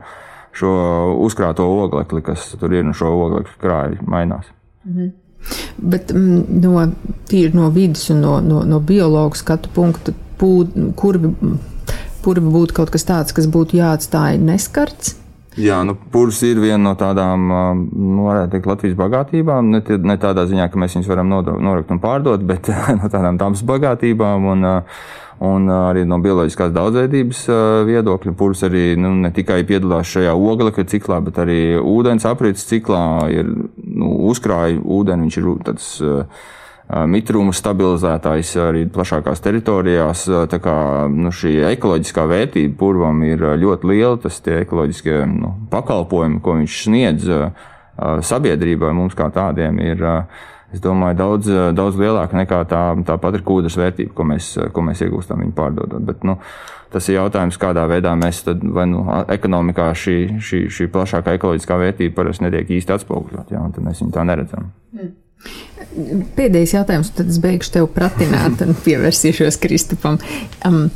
[0.57, 0.73] šo
[1.25, 4.51] uzkrāto oglekli, kas tur ir un šo oglekļu krāju mainās.
[4.89, 5.11] Mhm.
[5.83, 6.85] Bet mm, no,
[7.27, 11.33] tīri no vidas un no, no, no biologa skatu punkta, kurbi,
[12.23, 15.17] kurbi būtu kaut kas tāds, kas būtu jāatstāj neskarts?
[15.61, 17.51] Jā, nu, pūlis ir viena no tādām,
[17.93, 19.75] nu, varētu teikt, Latvijas bagātībām.
[19.75, 23.61] Ne, ne tādā ziņā, ka mēs viņus varam norakt un pārdot, bet no tādām dabas
[23.69, 24.49] bagātībām.
[24.55, 25.03] Un, uh,
[25.43, 27.43] un arī no bioloģiskās daudzveidības
[27.89, 28.35] viedokļa.
[28.39, 33.05] Pūlis arī nu, ne tikai piedalās šajā oglekļa ciklā, bet arī ūdens aprits ciklā.
[33.35, 35.89] Ir nu, uzkrāja ūdeni, viņš ir tāds
[37.09, 40.27] mitruma stabilizētājs arī plašākās teritorijās.
[40.53, 40.77] Tā kā
[41.11, 46.81] nu, šī ekoloģiskā vērtība purvam ir ļoti liela, tas tie ekoloģiskie nu, pakalpojumi, ko viņš
[46.87, 47.31] sniedz
[48.29, 50.05] sabiedrībai, mums kā tādiem, ir
[50.73, 54.85] es domāju, daudz, daudz lielāka nekā tā, tā pat ir kūdras vērtība, ko mēs, ko
[54.87, 56.05] mēs iegūstam viņu pārdodot.
[56.09, 56.39] Bet, nu,
[56.93, 61.79] tas ir jautājums, kādā veidā mēs tad, vai nu, ekonomikā šī, šī, šī plašākā ekoloģiskā
[61.85, 64.73] vērtība parasti netiek īsti atspoguļot, ja, un tad mēs viņu tā neredzam.
[64.97, 65.13] Mm.
[66.37, 70.21] Pēdējais jautājums, tad es beigšu tev pratināt un pievērsīšos Kristupam.
[70.65, 70.87] Um,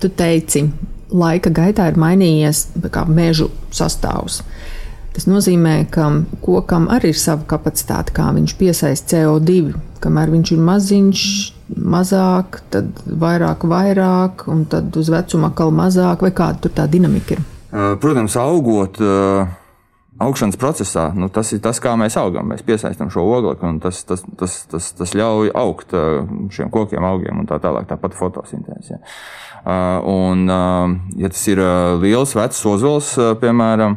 [0.00, 0.64] tu teici,
[1.12, 2.70] laika gaitā ir mainījies
[3.12, 4.40] mežu sastāvs.
[4.40, 4.79] Uh,
[5.14, 6.06] Tas nozīmē, ka
[6.44, 9.74] kokam arī ir sava kapacitāte, kā viņš piesaista CO2.
[10.00, 11.22] Kamēr viņš ir maziņš,
[11.76, 17.36] mazāk, tad vairāk, vairāk, un tad uz vecumu atkal mazāk, vai kāda tur tā dinamika
[17.36, 17.42] ir?
[17.70, 19.02] Protams, augot.
[20.20, 22.50] Augšanas procesā nu, tas ir tas, kā mēs augam.
[22.52, 25.94] Mēs piesaistām šo oglekli, un tas, tas, tas, tas, tas ļauj augt
[26.52, 27.86] šiem kokiem, augiem un tā tālāk.
[27.88, 28.98] Tāpat fotosintēzē.
[30.12, 30.44] Un,
[31.16, 31.62] ja tas ir
[32.02, 33.96] liels, vecs ozols, piemēram,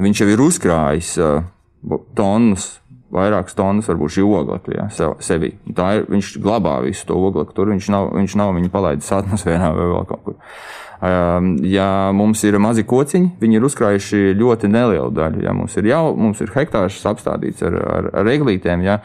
[0.00, 1.14] viņš jau ir uzkrājis
[2.16, 2.68] tonnas,
[3.14, 5.52] vairākas tonnas, varbūt šī oglekļa ja, sev, sevi.
[5.76, 9.72] Tā ir, viņš glabā visu to oglekli, tur viņš nav, viņš nav viņu palaidis atmosfērā
[9.76, 10.38] vai vēl kaut kur.
[11.00, 15.40] Um, ja mums ir mazi kociņi, viņi ir uzkrājuši ļoti nelielu daļu.
[15.46, 18.98] Ja mums ir jau mums ir hektārs apstādīts ar, ar, ar eglītēm, ja,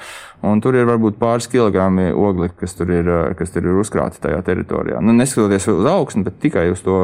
[0.43, 4.41] un tur ir varbūt pāris kilogrami oglekļa, kas tur ir, kas tur ir uzkrāti tajā
[4.43, 4.99] teritorijā.
[4.99, 6.99] Nu, neskatoties uz augstu, bet tikai uz to,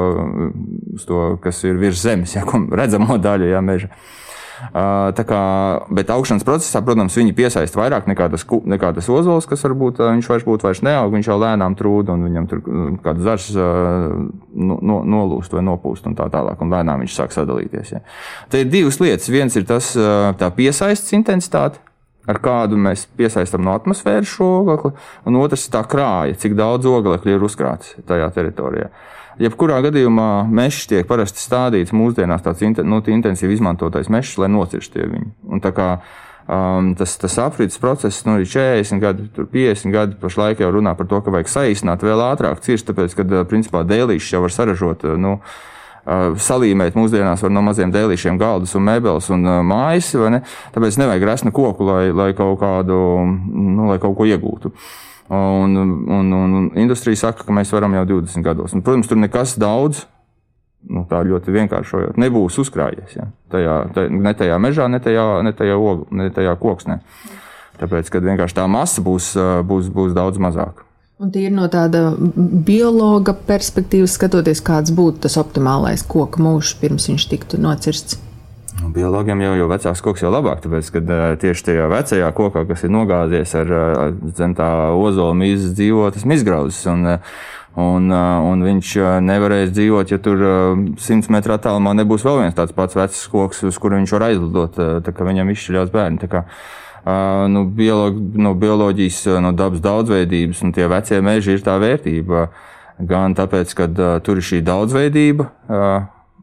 [1.00, 2.44] uz to kas ir virs zemes, ja,
[2.84, 3.94] redzamo daļu ja, meža.
[4.72, 5.42] Kā,
[5.90, 10.30] bet augšanas procesā, protams, viņi piesaista vairāk nekā tas, nekā tas ozols, kas varbūt viņš
[10.32, 12.64] vairs būtu vairs neaug, viņš jau lēnām trūd un viņam tur
[13.04, 17.96] kāds zars no, no, nolūst vai nopūst un tā tālāk, un lēnām viņš sāk sadalīties.
[17.96, 18.04] Ja.
[18.52, 19.32] Te ir divas lietas.
[19.32, 19.94] Viens ir tas
[20.58, 21.82] piesaistes intensitāte,
[22.30, 24.94] ar kādu mēs piesaistām no atmosfēras šo oglekli,
[25.26, 28.92] un otrs ir tā krāja, cik daudz oglekļa ir uzkrāts tajā teritorijā.
[29.40, 35.62] Jebkurā gadījumā mežs tiek parasti stādīts mūsdienās tāds nu, intensīvi izmantotais mežs, lai nocirstu viņu.
[35.72, 35.94] Kā
[36.52, 40.16] Um, tas, tas aprits process, nu, ir 40 gadi, 50 gadi.
[40.20, 44.34] Pašlaik jau runā par to, ka vajag saīsināt vēl ātrāk cirst, tāpēc, ka principā dēlīšus
[44.36, 45.06] jau var saražot.
[45.22, 45.40] Nu,
[46.02, 50.40] Uh, salīmēt mūsdienās no maziem dēlīšiem galdus un mēbeles un uh, mājas, ne?
[50.74, 54.72] Tāpēc nevajag resnu koku, lai, lai, kaut kādu, nu, lai kaut ko iegūtu.
[55.32, 58.74] Un, un, un industrija saka, ka mēs varam jau 20 gados.
[58.76, 60.02] Un, protams, tur nekas daudz
[60.90, 63.16] nu, tā ļoti vienkāršojot, nebūs uzkrājies.
[63.18, 63.28] Ja?
[63.54, 67.02] Tajā, tajā, ne tajā mežā, ne tajā, ne tajā, ogl, ne tajā koksnē.
[67.82, 69.34] Tāpēc, kad vienkārši tā masa būs,
[69.68, 70.86] būs, būs daudz mazāka.
[71.22, 72.16] Un tīri no tāda
[72.66, 78.18] biologa perspektīvas skatoties, kāds būtu tas optimālais koka mūžs, pirms viņš tiktu nocirsts.
[78.82, 82.82] Nu, biologiem jau, jau vecāks koks jau labāk, tāpēc, ka tieši tajā vecajā kokā, kas
[82.88, 83.74] ir nogāzies ar
[84.38, 86.82] zem tā ozola mīzes dzīvo, tas izgrauzis.
[86.90, 87.06] Un,
[87.78, 90.42] un, un viņš nevarēs dzīvot, ja tur
[91.02, 94.80] simts metru attālumā nebūs vēl viens tāds pats vecs koks, uz kuru viņš var aizlidot,
[95.06, 96.32] tā kā viņam izšķiļās bērni
[97.50, 102.48] nu, biologi, no bioloģijas, no dabas daudzveidības, un tie vecie meži ir tā vērtība.
[103.02, 103.88] Gan tāpēc, ka
[104.22, 105.48] tur ir šī daudzveidība,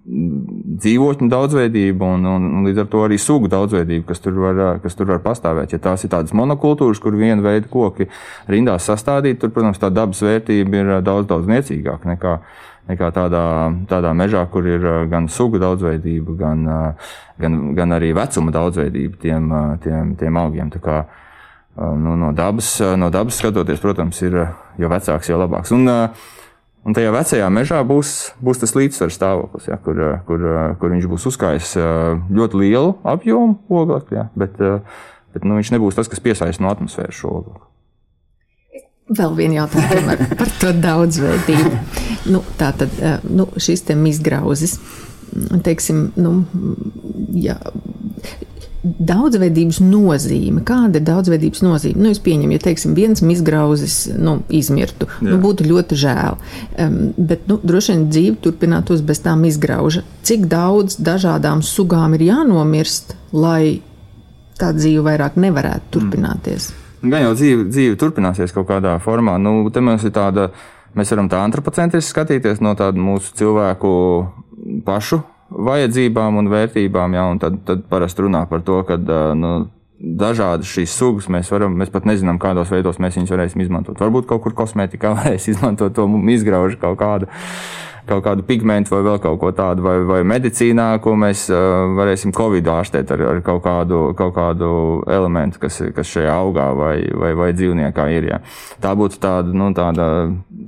[0.08, 4.96] dzīvotņu daudzveidība un, un, un līdz ar to arī sugu daudzveidība, kas tur, var, kas
[4.96, 5.74] tur var pastāvēt.
[5.74, 8.08] Ja tās ir tādas monokultūras, kur viena veida koki
[8.48, 12.34] rindās sastādīti, tur, protams, tā dabas vērtība ir daudz, daudz niecīgāka nekā,
[12.88, 13.44] nekā tādā,
[13.90, 16.64] tādā mežā, kur ir gan sugu daudzveidība, gan,
[17.42, 19.52] gan, gan arī vecuma daudzveidība tiem,
[19.84, 20.72] tiem, tiem augiem.
[21.78, 24.40] Nu, no, dabas, no dabas skatoties, protams, ir
[24.80, 25.76] jo vecāks, jo labāks.
[25.76, 25.86] Un,
[26.86, 28.12] Un tajā vecajā mežā būs,
[28.44, 30.44] būs tas līdzsvars stāvoklis, ja, kur, kur,
[30.80, 31.74] kur viņš būs uzkājis
[32.32, 34.60] ļoti lielu apjomu oglekļa, ja, bet,
[35.34, 37.66] bet nu, viņš nebūs tas, kas piesaista no atmosfēras šo oglekli.
[39.18, 41.74] Vēl viena jautājuma par, to daudzveidību.
[42.32, 42.94] nu, tā tad
[43.26, 44.78] nu, šis te izgrauzis,
[45.64, 46.34] teiksim, nu,
[47.36, 47.58] jā,
[48.82, 50.62] daudzveidības nozīme.
[50.66, 51.98] Kāda ir daudzveidības nozīme?
[52.02, 55.34] Nu, es pieņemu, ja teiksim, viens izgrauzis nu, izmirtu, nu, Jā.
[55.34, 56.38] nu, būtu ļoti žēl.
[56.78, 60.04] Um, bet nu, droši vien dzīve turpinātos bez tām izgrauža.
[60.26, 63.80] Cik daudz dažādām sugām ir jānomirst, lai
[64.58, 66.70] tā dzīve vairāk nevarētu turpināties?
[66.70, 67.10] Mm.
[67.12, 69.36] Gan jau dzīve, dzīve turpināsies kaut kādā formā.
[69.42, 70.48] Nu, te mums ir tāda,
[70.98, 73.90] mēs varam tā antropocentriski skatīties no tādu mūsu cilvēku
[74.86, 78.98] pašu vajadzībām un vērtībām, jā, un tad, tad parasti runā par to, ka
[79.38, 79.52] nu,
[79.98, 83.98] dažādas šīs sugas mēs varam, mēs pat nezinām, kādos veidos mēs viņus varēsim izmantot.
[83.98, 87.30] Varbūt kaut kur kosmētikā varēs izmantot to izgraužu kaut kādu
[88.08, 91.46] kaut kādu pigmentu vai vēl kaut ko tādu, vai, vai medicīnā, ko mēs
[91.98, 94.70] varēsim Covid ārstēt ar, ar kaut, kādu, kaut kādu
[95.12, 98.28] elementu, kas, kas šajā augā vai, vai, vai dzīvniekā ir.
[98.32, 98.40] Jā.
[98.82, 100.08] Tā būtu tāda, nu, tāda,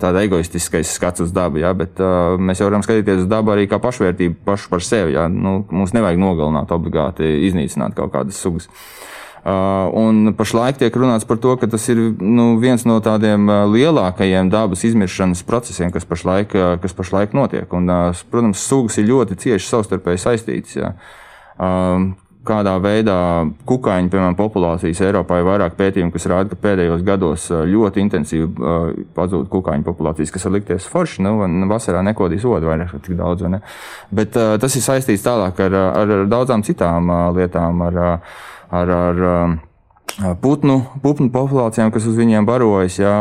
[0.01, 3.69] tāda egoistiskais skats uz dabu, jā, bet uh, mēs jau varam skatīties uz dabu arī
[3.71, 5.17] kā pašvērtību pašu par sevi.
[5.19, 5.29] Jā.
[5.33, 8.71] Nu, mums nevajag nogalināt obligāti, iznīcināt kaut kādas sugas.
[8.71, 9.11] Uh,
[9.45, 14.51] un pašlaik tiek runāts par to, ka tas ir nu, viens no tādiem uh, lielākajiem
[14.53, 17.71] dabas izmiršanas procesiem, kas pašlaik, uh, kas pašlaik notiek.
[17.73, 17.89] Un,
[18.31, 20.77] protams, sugas ir ļoti cieši savstarpēji saistītas.
[20.77, 20.93] Jā.
[21.61, 22.13] Um,
[22.47, 23.17] kādā veidā
[23.69, 28.71] kukaiņu, piemēram, populācijas Eiropā ir vairāk pētījumu, kas rāda, ka pēdējos gados ļoti intensīvi
[29.17, 31.25] pazūd kukaiņu populācijas, kas var likties forši.
[31.27, 31.35] Nu,
[31.71, 33.61] vasarā nekodīs odu vairāk tik daudz, vai ne?
[34.09, 37.85] Bet tas ir saistīts tālāk ar, ar daudzām citām lietām.
[37.91, 38.01] Ar,
[38.71, 39.57] ar, ar um,
[40.43, 42.99] putnu, putnu populācijām, kas uz viņiem barojas.
[43.01, 43.17] Jā,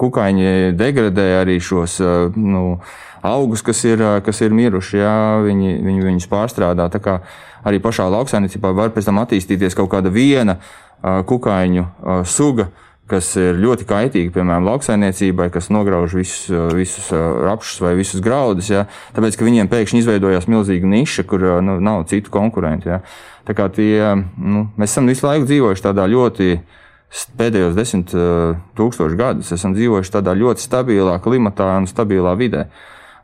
[0.00, 1.98] kukaiņi degradē arī šos
[2.36, 2.80] nu,
[3.22, 5.00] augus, kas ir, kas ir miruši.
[5.00, 6.88] Jā, viņi, viņi viņus pārstrādā.
[6.92, 7.18] Tā kā
[7.66, 10.58] arī pašā lauksainicībā var pēc tam attīstīties kaut kāda viena
[11.00, 11.86] kukaiņu
[12.28, 12.70] suga
[13.10, 16.46] kas ir ļoti kaitīgi, piemēram, lauksaimniecībai, kas nograuž visus,
[16.76, 18.70] visus rapšus vai visus graudus.
[18.72, 18.86] Ja?
[19.16, 22.92] Tāpēc, ka viņiem pēkšņi izveidojās milzīga niša, kur nu, nav citu konkurentu.
[22.94, 23.00] Ja?
[23.48, 26.60] Tā kā tie, nu, mēs esam visu laiku dzīvojuši tādā ļoti,
[27.40, 28.14] pēdējos desmit
[28.78, 32.68] tūkstošus gadus, esam dzīvojuši tādā ļoti stabilā klimatā un stabilā vidē.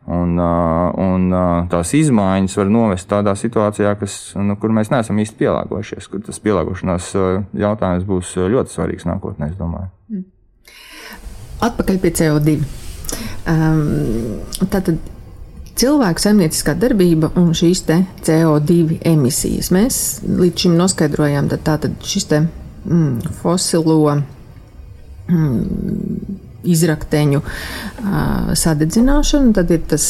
[0.06, 1.24] Un, un
[1.66, 6.38] tās izmaiņas var novest tādā situācijā, kas, nu, kur mēs neesam īsti pielāgojušies, kur tas
[6.44, 7.08] pielāgošanās
[7.58, 9.90] jautājums būs ļoti svarīgs nākotnē, es domāju.
[10.14, 10.24] Mm.
[11.66, 12.56] Atpakaļ pie CO2.
[13.50, 13.82] Um,
[14.70, 15.02] tātad
[15.78, 19.70] cilvēku saimnieciskā darbība un šīs CO2 emisijas.
[19.74, 22.42] Mēs līdz šim noskaidrojām, ka šis te,
[22.86, 23.98] mm, fosilo
[25.28, 30.08] mm, izrakteņu uh, sadedzināšanu, tad ir tas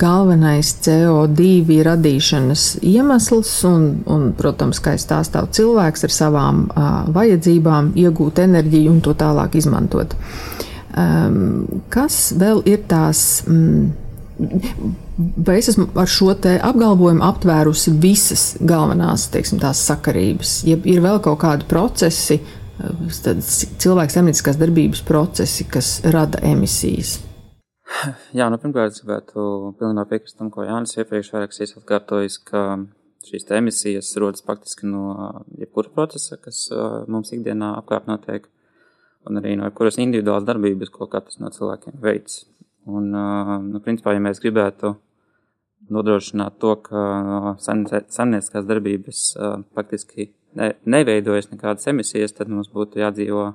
[0.00, 7.92] galvenais CO2 radīšanas iemesls, un, un protams, kā es stāstīju, cilvēks ar savām uh, vajadzībām
[8.02, 10.16] iegūt enerģiju un to tālāk izmantot.
[10.92, 13.42] Um, kas vēl ir tās?
[13.48, 13.92] Mm,
[15.46, 21.38] Vai es esmu ar šo apgalvojumu aptvērusi visas galvenās teiksim, sakarības, ja ir vēl kaut
[21.44, 22.40] kādi procesi,
[22.80, 27.18] cilvēks zemnieciskās darbības procesi, kas rada emisijas?
[28.32, 32.62] Jā, nu, pirmkārt, es gribētu pilnībā piekrist tam, ko Jānis iepriekš vairākas reizes atkārtojis, ka
[33.28, 36.64] šīs emisijas rodas faktiski no jebkura procesa, kas
[37.12, 38.48] mums ikdienā apkārt notiek,
[39.28, 42.42] un arī no jebkuras individuālas darbības, ko katrs no cilvēkiem veids.
[42.90, 44.96] Un, nu, principā, ja mēs gribētu
[45.92, 47.02] nodrošināt to, ka
[47.62, 49.26] saimnieciskās darbības
[49.76, 53.52] faktiski ne, neveidojas nekādas emisijas, tad mums būtu jādzīvo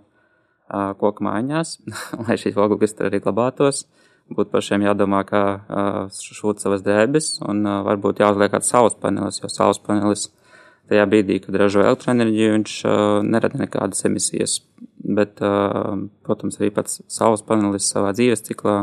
[0.99, 1.77] koku mājās,
[2.25, 3.85] lai šīs ogles tur arī glabātos.
[4.27, 5.41] Būtu pašiem jādomā, kā
[6.11, 10.25] šūt savas drēbes, un varbūt jāuzliek kāds saules panelis, jo saules panelis
[10.91, 12.73] tajā brīdī, kad ražo elektroenerģiju, viņš
[13.23, 14.57] nerada nekādas emisijas.
[14.99, 15.39] Bet,
[16.27, 18.81] protams, arī pats saules panelis savā dzīves ciklā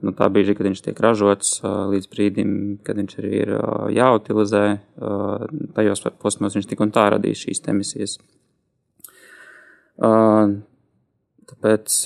[0.00, 2.52] no nu, tā brīža, kad viņš tiek ražots, līdz brīdim,
[2.86, 3.52] kad viņš arī ir
[3.96, 4.64] jāutilizē,
[5.76, 8.16] tajos posmos viņš tik un tā radīs šīs emisijas.
[11.50, 11.96] Tāpēc,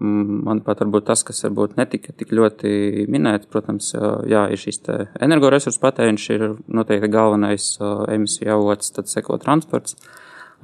[0.00, 3.92] manuprāt, tas, kas varbūt netika tik ļoti minēts, protams,
[4.30, 4.80] jā, ir šīs
[5.20, 7.74] energoresursu patēriņš, ir noteikti galvenais
[8.08, 9.98] emisiju avots, tad seko transports.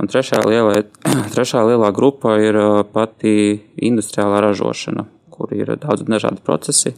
[0.00, 0.82] Un trešā lielā,
[1.34, 2.56] trešā lielā grupa ir
[2.92, 3.36] pati
[3.76, 6.94] industriālā ražošana kur ir daudz dažādi procesi.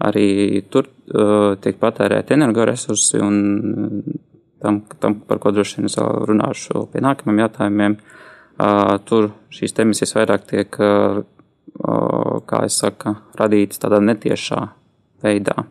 [0.00, 3.34] Arī tur uh, tiek patērēti energoresursi, un
[4.62, 9.76] tam, tam, par ko droši vien es vēl runāšu pie nākamajiem jautājumiem, uh, tur šīs
[9.84, 11.20] emisijas vairāk tiek, uh,
[12.48, 14.62] kā es saku, radītas tādā netiešā
[15.24, 15.66] veidā.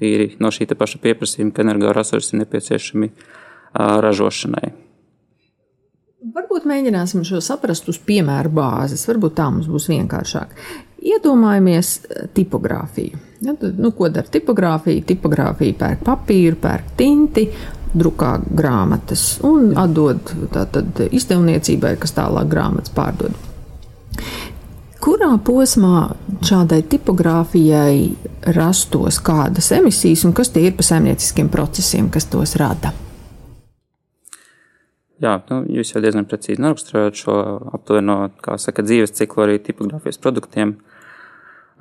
[0.00, 3.10] Tīri no šī paša pieprasījuma, ka energoresursi ir nepieciešami
[3.78, 4.72] ražošanai.
[6.22, 9.02] Varbūt mēģināsim šo saprast uz piemēra bāzes.
[9.10, 10.54] Varbūt tā mums būs vienkāršāk.
[11.02, 13.18] Iedomājamies eh, tipogrāfiju.
[13.42, 15.02] Ja, tad, nu, ko dara tipogrāfija?
[15.08, 17.48] Tipogrāfija pērk papīru, pērk tinti,
[17.92, 23.34] drukā grāmatas un atdod tātad izdevniecībai, kas tālāk grāmatas pārdod.
[25.02, 26.04] Kurā posmā
[26.46, 32.94] šādai tipogrāfijai rastos kādas emisijas un kas tie ir pa saimnieciskiem procesiem, kas tos rada?
[35.22, 37.34] Jā, nu, jūs jau diezgan precīzi noraksturojat šo
[37.76, 38.16] aptuveno,
[38.58, 40.80] saka, dzīves ciklu arī tipogrāfijas produktiem.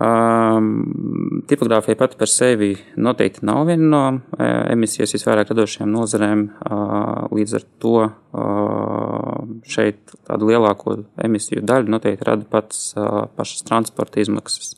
[0.02, 6.46] Um, tipogrāfija pati par sevi noteikti nav viena no uh, emisijas visvairāk radošajām nozarēm.
[6.66, 9.42] Uh, līdz ar to uh,
[9.74, 14.74] šeit tādu lielāko emisiju daļu noteikti rada pats uh, pašas transporta izmaksas.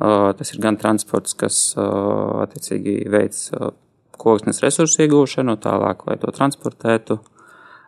[0.00, 3.72] Uh, tas ir gan transports, kas uh, attiecīgi veids uh,
[4.20, 7.20] koksnes resursu iegūšanu, tālāk, lai to transportētu.
[7.20, 7.36] Uh,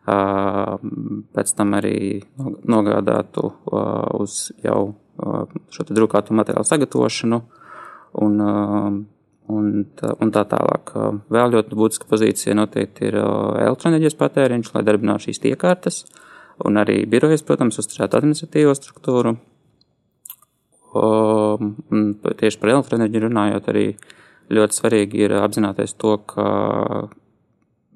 [0.07, 2.23] pēc tam arī
[2.67, 3.53] nogādātu
[4.19, 4.81] uz jau
[5.71, 7.39] šo drukātu materiālu sagatavošanu
[8.25, 9.71] un, un,
[10.19, 10.95] un tā tālāk.
[11.33, 16.03] Vēl ļoti būtiska pozīcija noteikti ir elektroenerģijas patēriņš, lai darbinātu šīs iekārtas,
[16.67, 19.37] un arī birojas, protams, uzturētu administratīvo struktūru.
[20.93, 23.87] Un tieši par elektroenerģiju runājot, arī
[24.53, 26.47] ļoti svarīgi ir apzināties to, ka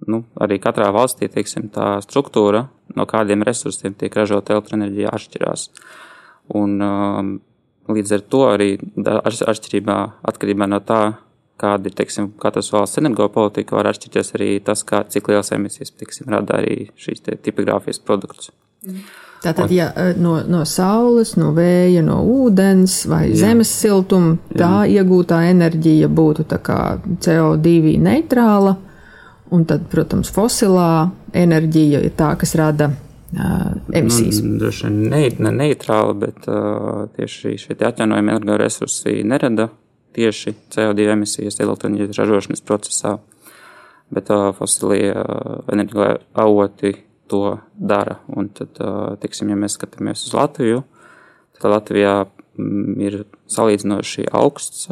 [0.04, 5.68] nu, arī katrā valstī teiksim, tā struktūra, no kādiem resursiem tiek ražota elektroenerģija, atšķirās.
[6.56, 7.30] Un, um,
[7.90, 8.70] līdz ar to arī
[9.06, 9.98] atšķirībā
[10.30, 11.02] atkarībā no tā,
[11.60, 16.28] kāda ir teiksim, katras valsts energopolitika, var atšķirties arī tas, kā, cik liels emisijas teiksim,
[16.32, 18.52] rada arī šīs tipogrāfijas produkts.
[19.42, 23.42] Tātad, ja eh, no, no saules, no vēja, no ūdens vai jā.
[23.44, 25.00] zemes siltuma tā jā.
[25.02, 28.76] iegūtā enerģija būtu CO2 neitrāla,
[29.54, 32.90] un tad, protams, fosilā enerģija ir tā, kas rada
[33.92, 34.40] emisijas.
[34.42, 39.68] Nu, droši vien ne, ne neitrāli, bet uh, tieši šie atjaunojami energoresursi nerada
[40.16, 43.16] tieši CO2 emisijas elektroenerģijas ražošanas procesā,
[44.10, 46.94] bet uh, fosilie uh, energoavoti
[47.26, 48.20] to dara.
[48.36, 50.84] Un tad, uh, tiksim, ja mēs skatāmies uz Latviju,
[51.58, 54.86] tad Latvijā mm, ir salīdzinoši augsts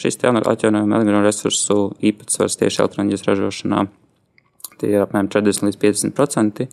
[0.00, 3.84] šis atjaunojami energoresursu īpatsvars tieši elektroenerģijas ražošanā.
[4.80, 6.68] Tie ir apmēram 40 līdz 50 procenti.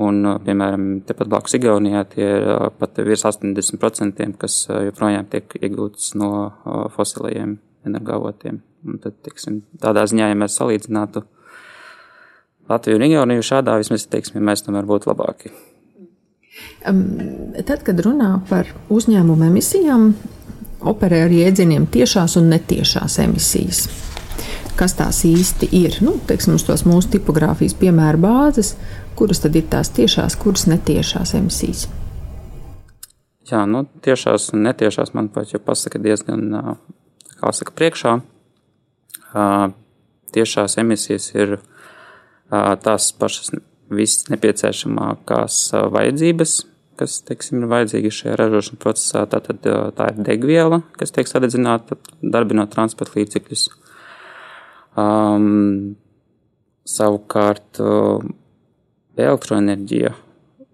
[0.00, 2.46] Un, piemēram, tepat blakus Igaunijā tie ir
[2.80, 6.30] pat virs 80%, kas joprojām tiek iegūtas no
[6.94, 8.62] fosilajiem energoavotiem.
[9.02, 11.26] Tad, tiksim, tādā ziņā, ja mēs salīdzinātu
[12.70, 15.52] Latviju un Igauniju šādā, vismaz, teiksim, ja mēs tomēr būtu labāki.
[16.82, 20.10] Tad, kad runā par uzņēmumu emisijām,
[20.88, 23.86] operē ar jēdzieniem tiešās un netiešās emisijas.
[24.76, 25.98] Kas tās īsti ir?
[26.04, 28.74] Nu, teiksim, uz tos mūsu tipogrāfijas piemēra bāzes,
[29.18, 31.86] kuras tad ir tās tiešās, kuras netiešās emisijas?
[33.50, 36.46] Jā, nu, tiešās un netiešās, manuprāt, jau pasaka diezgan,
[37.42, 38.16] saka, priekšā.
[40.32, 41.58] Tiešās emisijas ir
[42.48, 43.52] tās pašas
[43.96, 45.58] viss nepieciešamākās
[45.92, 46.54] vajadzības,
[47.00, 49.24] kas, teiksim, ir vajadzīgi šajā ražošanas procesā.
[49.30, 49.62] Tātad
[49.96, 53.68] tā ir degviela, kas tiek sadedzināta, darbinot transporta līdzekļus.
[55.00, 55.96] Um,
[56.88, 57.80] savukārt
[59.16, 60.12] elektroenerģija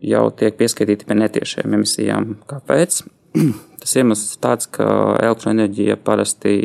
[0.08, 2.34] jau tiek pieskaitīta pie netiešajām emisijām.
[2.50, 3.02] Kāpēc?
[3.78, 4.84] Tas iemesls tāds, ka
[5.22, 6.58] elektroenerģija parasti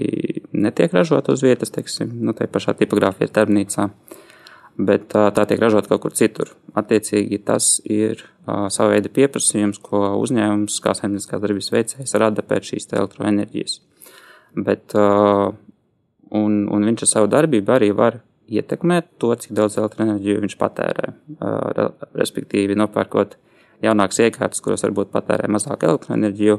[0.54, 3.90] netiek ražota uz vietas, teiksim, nu, tā pašā tipogrāfijas darbnīcā.
[3.90, 4.23] Uh,
[4.78, 6.54] bet tā, tā tiek ražota kaut kur citur.
[6.78, 12.74] Attiecīgi, tas ir uh, sava veida pieprasījums, ko uzņēmums, kā saimnieciskās darbības veicējs, rada pēc
[12.74, 13.80] šīs elektroenerģijas.
[14.66, 15.54] Bet, uh,
[16.34, 18.22] un, un viņš ar savu darbību arī var
[18.54, 21.12] ietekmēt to, cik daudz elektroenerģiju viņš patērē.
[21.38, 23.38] Uh, respektīvi, nopērkot
[23.84, 26.58] jaunākas iekārtas, kuras varbūt patērē mazāk elektroenerģiju.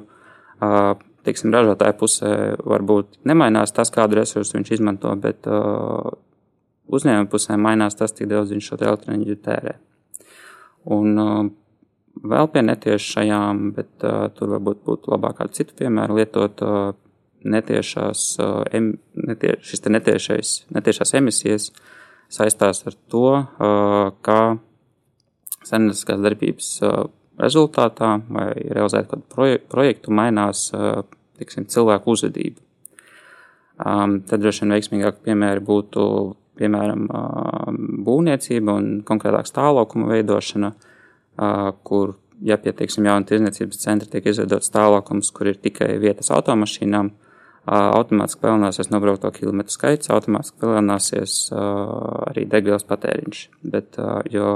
[0.62, 0.94] Uh,
[1.24, 2.30] Teiksim, ražotāja pusē
[2.68, 6.10] varbūt nemainās tas, kādu resursu viņš izmanto, bet uh,
[6.92, 9.76] uzņēmuma pusē mainās tas, cik daudz viņš šo elektroenerģiju tērē.
[10.94, 11.46] Un uh,
[12.22, 16.92] vēl pie netiešajām, bet uh, tur varbūt būtu labāk kādu citu piemēru lietot uh,
[17.44, 21.70] netiešās, uh, em, netie, šis netiešais, netiešās emisijas
[22.32, 24.40] saistās ar to, uh, kā
[25.64, 27.04] saimnieciskās darbības uh,
[27.40, 31.02] rezultātā vai realizēt kādu proje, projektu mainās, uh,
[31.40, 32.60] tiksim, cilvēku uzvedība.
[33.74, 36.02] Um, tad droši vien veiksmīgāk piemēri būtu
[36.58, 37.06] piemēram,
[38.06, 40.72] būvniecība un konkrētāk stāvlaukuma veidošana,
[41.86, 47.10] kur, ja pie, teiksim, jauna tirdzniecības centra tiek izveidots stāvlaukums, kur ir tikai vietas automašīnām,
[47.64, 53.40] automātiski palielināsies nobraukto kilometru skaits, automātiski palielināsies arī degvielas patēriņš.
[53.72, 53.96] Bet,
[54.30, 54.50] jo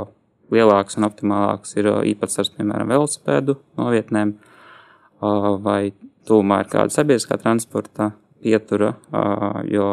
[0.53, 4.35] lielāks un optimālāks ir īpatsvars, piemēram, velosipēdu novietnēm,
[5.65, 5.81] vai
[6.29, 8.13] tūmā ir kāda sabiedriskā transporta
[8.45, 8.93] pietura,
[9.67, 9.89] jo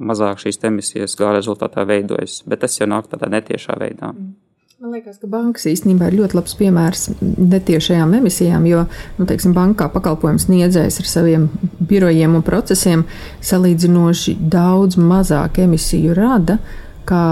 [0.00, 2.40] mazāk šīs emisijas gala rezultātā veidojas.
[2.48, 4.12] Bet tas jau nāk tādā netiešā veidā.
[4.14, 4.32] Mm.
[4.80, 8.86] Man liekas, ka bankas īstenībā ir ļoti labs piemērs netiešajām emisijām, jo,
[9.18, 11.44] nu, teiksim, bankā pakalpojums sniedzējs ar saviem
[11.90, 13.02] birojiem un procesiem
[13.44, 16.56] salīdzinoši daudz mazāk emisiju rada,
[17.04, 17.26] kā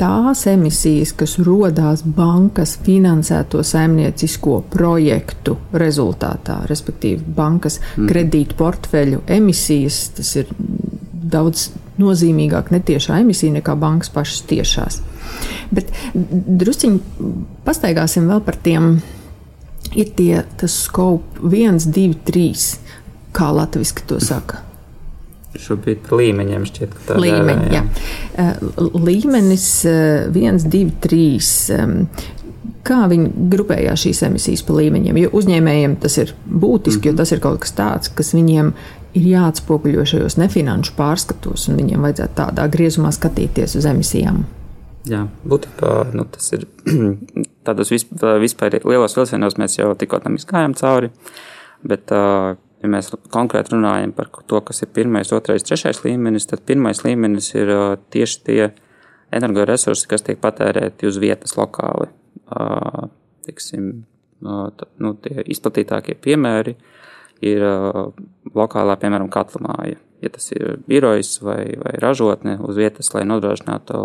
[0.00, 8.10] tās emisijas, kas rodās bankas finansēto saimniecisko projektu rezultātā, respektīvi bankas mm.
[8.10, 10.50] kredītu portfeļu emisijas, tas ir
[11.20, 11.68] daudz
[12.00, 15.00] nozīmīgāk netiešā emisija nekā bankas pašas tiešās.
[15.74, 15.92] Bet
[16.22, 17.00] drusciņi
[17.66, 18.98] pastaigāsim vēl par tiem.
[19.90, 22.66] Ir tie scope 1, 2, 3,
[23.34, 24.60] kā latviešu to saka.
[25.58, 27.24] Šobrīd par līmeņiem šķiet, ka tā ir.
[27.24, 27.80] Līmeņi, jā.
[28.36, 28.50] jā.
[28.94, 29.64] Līmenis
[30.30, 32.36] 1, 2, 3
[32.86, 35.18] kā viņi grupējās šīs emisijas pa līmeņiem.
[35.24, 37.06] Jo uzņēmējiem tas ir būtiski, mm -hmm.
[37.06, 37.18] jo mhm.
[37.20, 38.72] tas ir kaut kas tāds, kas viņiem
[39.16, 44.42] ir jāatspoguļo šajos nefinanšu pārskatos, un viņiem vajadzētu tādā griezumā skatīties uz emisijām.
[45.08, 46.66] Jā, būtībā nu, tas ir
[47.66, 51.10] tādos vispār lielos vilcienos mēs jau tikko tam izgājām cauri.
[51.80, 57.00] Bet, ja mēs konkrēti runājam par to, kas ir pirmais, otrais, trešais līmenis, tad pirmais
[57.06, 57.72] līmenis ir
[58.12, 58.60] tieši tie
[59.32, 62.10] energoresursi, kas tiek patērēti uz vietas lokāli.
[63.48, 63.90] Tiksim,
[64.44, 66.99] nu, tie izplatītākie piemēri ir
[68.56, 69.98] lokālā, piemēram, katlamāja.
[70.20, 74.00] Ja tas ir birojs vai, vai ražotne uz vietas, lai nodrošinātu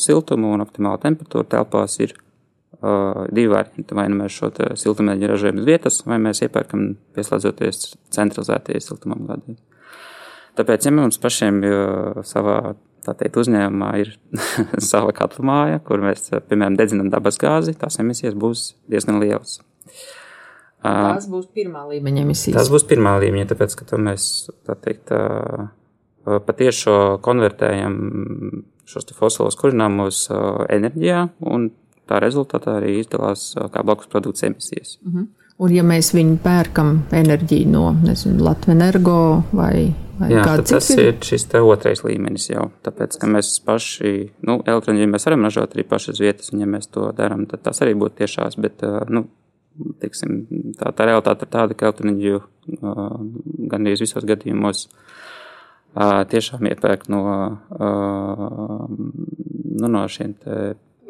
[0.00, 3.94] siltumu un optimālu temperatūru telpās, ir uh, divi varianti.
[3.94, 4.50] Vai nu mēs šo
[4.82, 9.54] siltumenerģiju ražojam uz vietas, vai mēs iepērkam pieslēdzoties centralizētajai siltumam gādai.
[10.58, 11.62] Tāpēc, ja mums pašiem
[12.26, 12.74] savā
[13.06, 14.14] teikt, uzņēmumā ir
[14.90, 19.60] sava katlamāja, kur mēs, piemēram, dedzinām dabas gāzi, tās emisijas būs diezgan lielas.
[20.82, 22.56] Tās būs pirmā līmeņa emisijas.
[22.56, 24.28] Tas būs pirmā līmeņa, tāpēc, ka mēs
[24.68, 25.12] tā teikt,
[26.24, 27.98] patiešo konvertējam
[28.88, 30.24] šos fosilos kurināmos
[30.72, 31.68] enerģijā, un
[32.10, 34.98] tā rezultātā arī izdalās kā blakus produkts emisijas.
[35.04, 35.18] Uh mhm.
[35.18, 35.36] -huh.
[35.60, 37.82] Un, ja mēs viņu pērkam enerģiju no
[38.40, 42.70] Latvijas energo vai, vai Jā, tas ir, ir šis otrais līmenis jau.
[42.86, 44.12] Tāpēc, ka mēs paši,
[44.48, 47.60] nu, elektroenerģiju mēs varam ražot arī paši uz vietas, un ja mēs to darām, tad
[47.60, 48.80] tas arī būtu tiešās, bet,
[49.12, 49.26] nu,
[50.00, 50.42] Tiksim,
[50.76, 52.40] tā, tā realitāte ir tāda, ka elektroenerģiju
[53.70, 54.88] gandrīz visos gadījumos
[56.30, 57.22] tiešām iepērk no,
[57.78, 60.34] nu, no šiem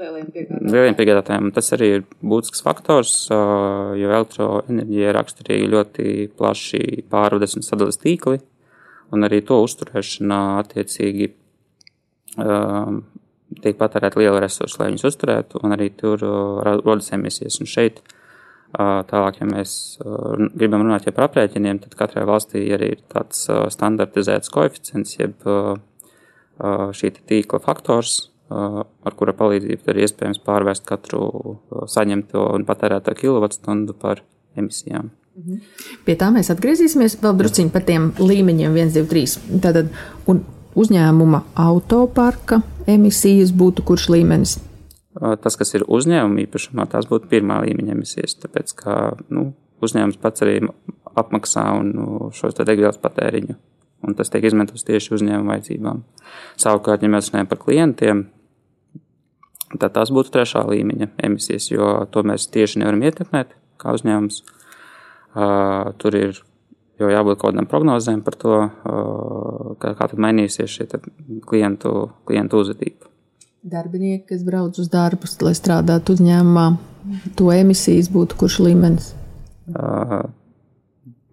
[0.01, 1.51] lieliem piegādātājiem.
[1.57, 6.07] Tas arī ir būtisks faktors, jo elektroenerģija raksturīgi ļoti
[6.37, 8.41] plaši pārvades un sadales tīkli,
[9.13, 11.33] un arī to uzturēšanā attiecīgi
[13.61, 17.59] tiek patērēta liela resursa, lai viņus uzturētu, un arī tur rodas emisijas.
[17.61, 18.17] Un šeit uh,
[18.71, 19.73] Tālāk, ja mēs
[20.55, 25.43] gribam runāt par aprēķiniem, tad katrai valstī arī ir tāds standartizēts koeficients, jeb
[26.95, 31.59] šī tīkla faktors, ar kura palīdzību ir iespējams pārvērst katru
[31.91, 34.23] saņemto un patērēto kilovatstundu par
[34.59, 35.11] emisijām.
[35.41, 35.61] Mhm.
[36.07, 39.61] Pie tā mēs atgriezīsimies vēl drusciņi par tiem līmeņiem 1, 2, 3.
[39.63, 39.93] Tātad,
[40.79, 42.61] uzņēmuma autoparka
[42.91, 44.59] emisijas būtu kurš līmenis?
[45.21, 48.95] Tas, kas ir uzņēmuma īpašumā, tās būtu pirmā līmeņa emisijas, tāpēc ka
[49.29, 49.51] nu,
[49.85, 50.61] uzņēmums pats arī
[51.21, 52.07] apmaksā un nu,
[52.37, 53.57] šos degvielas patēriņu,
[54.09, 56.05] un tas tiek izmantots tieši uzņēmuma vajadzībām.
[56.61, 58.23] Savukārt, ja mēs runājam par klientiem,
[59.77, 64.41] tad tās būtu trešā līmeņa emisijas, jo to mēs tieši nevaram ietekmēt kā uzņēmums.
[65.31, 66.41] Uh, tur ir
[67.01, 70.89] jau jābūt kaut kādām prognozēm par to, uh, kā, kā mainīsies šī
[71.47, 73.10] klientu, klientu uzvedība.
[73.61, 76.67] Darbinieki, kas brauc uz darbu, lai strādātu uzņēmumā,
[77.37, 79.11] to emisijas būtu kurš līmenis?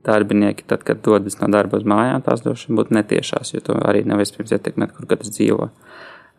[0.08, 3.78] Darbinieki, tad, kad dodas no darba uz mājām, tās droši vien būtu netiešās, jo to
[3.80, 5.70] arī nav iespējams ietekmēt, kur katrs dzīvo.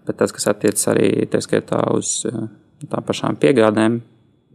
[0.09, 4.01] Bet tas, kas attiecas arī tā uz tām pašām piegādēm,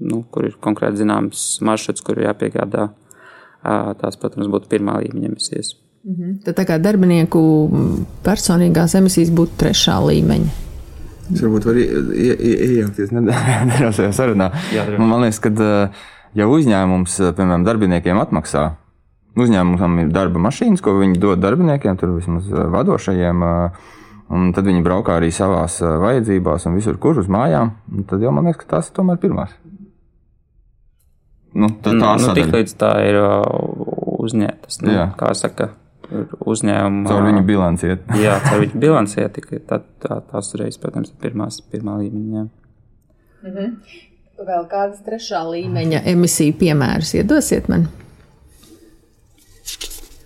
[0.06, 2.92] nu, kur ir konkrēti zināms maršruts, kur ir jāpiegādā.
[3.64, 5.78] Tās, protams, būtu pirmā līmeņa emisijas.
[6.04, 6.42] Mhm.
[6.44, 7.42] Tad tā kā darbinieku
[8.26, 10.63] personīgās emisijas būtu trešā līmeņa.
[11.34, 14.52] Es varbūt varu iejaukties nedaudz šajā sarunā.
[14.74, 15.52] Jā, Man liekas, ka
[16.38, 18.68] ja uzņēmums, piemēram, darbiniekiem atmaksā,
[19.40, 23.46] uzņēmumam ir darba mašīnas, ko viņi dod darbiniekiem, tur vismaz vadošajiem,
[24.34, 27.76] un tad viņi braukā arī savās vajadzībās un visur, kur uz mājām,
[28.10, 29.54] tad jau man liekas, ka tās ir tomēr pirmās.
[31.54, 33.20] Nu, tā tā nu, tik līdz tā ir
[34.24, 35.70] uzņēmtas, nu, kā saka,
[36.54, 37.10] uzņēmuma.
[37.10, 38.06] Caur viņu bilanci iet.
[38.20, 42.46] jā, caur viņu bilanci iet, tikai tad tā, tās uzreiz, protams, ir pirmās, pirmā līmeņa.
[43.44, 43.74] Mm -hmm.
[44.44, 47.88] Vēl kādas trešā līmeņa emisiju piemērus iedosiet man?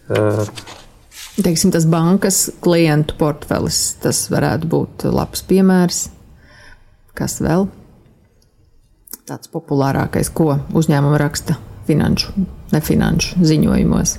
[0.10, 0.48] Uh.
[1.44, 6.08] Teiksim, tas bankas klientu portfelis, tas varētu būt labs piemērs.
[7.14, 7.68] Kas vēl?
[9.28, 11.58] tāds populārākais, ko uzņēmumi raksta
[11.88, 12.32] finanšu,
[12.72, 14.16] nefinanšu ziņojumos?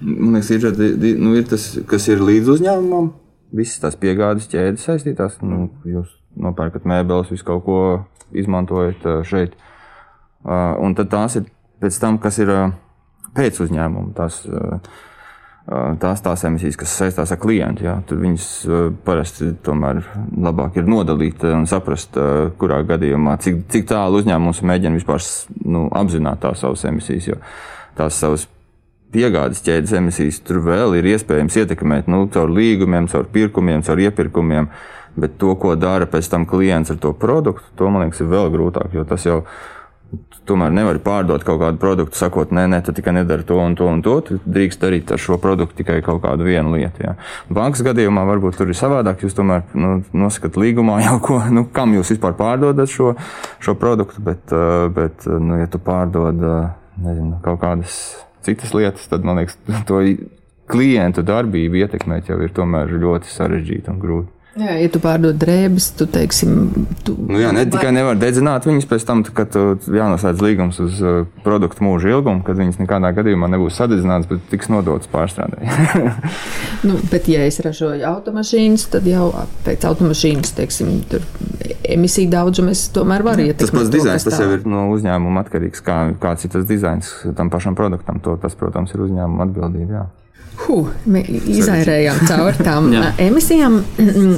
[0.00, 3.10] Man liekas, ir, nu, ir tas, kas ir līdz uzņēmumam,
[3.58, 5.40] visas tās piegādes ķēdes saistītās.
[5.42, 7.80] Nu, jūs nopērkat mēbeles, visu kaut ko
[8.36, 9.56] izmantojat šeit.
[10.46, 11.48] Un tad tās ir
[11.82, 12.52] pēc tam, kas ir
[13.34, 14.12] pēc uzņēmuma.
[14.14, 14.38] Tās,
[16.04, 17.88] tās tās emisijas, kas saistās ar klientu.
[17.88, 17.96] Jā.
[18.06, 18.46] Tur viņas
[19.06, 20.04] parasti tomēr
[20.38, 22.14] labāk ir nodalīt un saprast,
[22.60, 25.26] kurā gadījumā, cik, cik tālu uzņēmums mēģina vispār
[25.66, 27.32] nu, apzināt tās savas emisijas.
[27.32, 27.40] Jo
[27.98, 28.46] tās savas
[29.14, 34.70] piegādes ķēdes emisijas tur vēl ir iespējams ietekmēt nu, caur līgumiem, caur pirkumiem, caur iepirkumiem.
[35.18, 38.52] Bet to, ko dara pēc tam klients ar to produktu, to man liekas, ir vēl
[38.54, 39.40] grūtāk, jo tas jau
[40.48, 43.88] tomēr nevari pārdot kaut kādu produktu, sakot, nē, nē, tu tikai nedari to un to
[43.90, 44.14] un to.
[44.24, 47.04] Tu drīkst darīt ar šo produktu tikai kaut kādu vienu lietu.
[47.04, 47.16] Jā.
[47.52, 49.24] Bankas gadījumā varbūt tur ir savādāk.
[49.26, 53.12] Jūs tomēr nu, nosakāt līgumā jau, ko, nu, kam jūs vispār pārdodat šo,
[53.64, 56.72] šo produktu, bet, uh, bet uh, nu, ja tu pārdod uh,
[57.04, 58.00] nezinu, kaut kādas
[58.46, 59.58] citas lietas, tad man liekas,
[59.88, 60.02] to
[60.68, 62.52] klientu darbību ietekmēt jau ir
[63.02, 64.37] ļoti sarežģīti un grūti.
[64.56, 66.54] Jā, ja tu pārdod drēbes, tu teiksim,
[67.06, 67.14] tu.
[67.28, 71.84] Nu, jā, ne tikai nevar dedzināt viņas pēc tam, kad jānoslēdz līgums uz uh, produktu
[71.86, 75.62] mūža ilgumu, kad viņas nekādā gadījumā nebūs sadedzinātas, bet tiks nodotas pārstrādē.
[76.88, 79.28] nu, bet, ja es ražoju automašīnas, tad jau
[79.68, 81.28] pēc automašīnas, teiksim, tur
[81.88, 83.68] emisiju daudzumu es tomēr varu ietekmēt.
[83.68, 87.52] Tas pats dizains, tas jau ir no uzņēmuma atkarīgs, kā, kāds ir tas dizains tam
[87.52, 88.18] pašam produktam.
[88.24, 90.00] To, tas, protams, ir uzņēmuma atbildība.
[90.00, 90.08] Jā.
[90.58, 92.88] Huh, izairējām cauri tām
[93.22, 93.78] emisijām.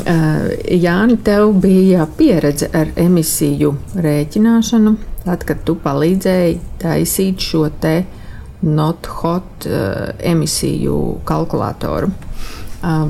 [0.84, 3.72] Jāni, tev bija pieredze ar emisiju
[4.04, 4.94] rēķināšanu,
[5.24, 7.94] tad, kad tu palīdzēji taisīt šo te
[8.60, 10.98] not hot uh, emisiju
[11.28, 12.10] kalkulātoru.
[12.80, 13.08] Uh,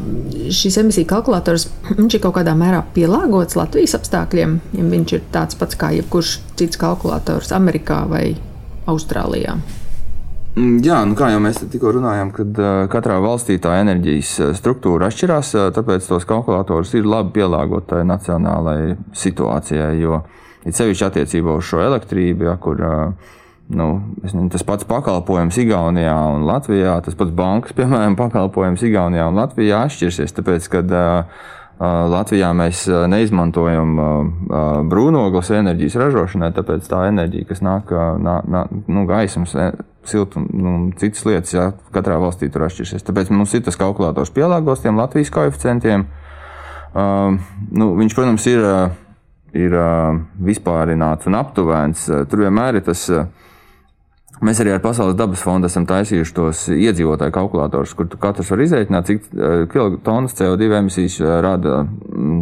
[0.54, 5.78] šis emisiju kalkulators ir kaut kādā mērā pielāgots Latvijas apstākļiem, ja viņš ir tāds pats
[5.78, 8.24] kā jebkurš cits kalkulators Amerikā vai
[8.90, 9.58] Austrālijā.
[10.56, 15.06] Mm, jā, nu kā jau mēs tikko runājām, kad uh, katrā valstī tā enerģijas struktūra
[15.06, 19.92] atšķirās, uh, tāpēc tos kalkulatorus ir labi pielāgot tai nacionālajai situācijai.
[20.02, 20.24] Jo
[20.66, 22.82] ir sevišķi attiecībā uz šo elektrību, ja, kur
[23.70, 23.86] nu,
[24.24, 29.84] nezinu, tas pats pakalpojums Igaunijā un Latvijā, tas pats bankas, piemēram, pakalpojums Igaunijā un Latvijā
[29.86, 30.34] atšķirsies.
[30.40, 30.98] Tāpēc, kad,
[31.80, 33.94] Latvijā mēs neizmantojam
[34.90, 39.54] brūnogles enerģijas ražošanai, tāpēc tā enerģija, kas nāk no nu, gaismas,
[40.08, 43.04] siltuma, nu, citas lietas, jā, katrā valstī tur atšķirsies.
[43.06, 46.06] Tāpēc mums ir tas kalkulators pielāgos tiem Latvijas koeficientiem.
[46.90, 47.36] Uh,
[47.70, 48.64] nu, viņš, protams, ir
[49.56, 49.74] ir
[50.46, 52.06] vispārināts un aptuvens.
[52.30, 53.06] Tur vienmēr ir tas.
[54.40, 59.10] Mēs arī ar Pasaules dabas fondu esam taisījuši tos iedzīvotāju kalkulatorus, kur katrs var izreikināt,
[59.10, 59.26] cik
[59.74, 61.82] kilotonnas CO2 emisijas rada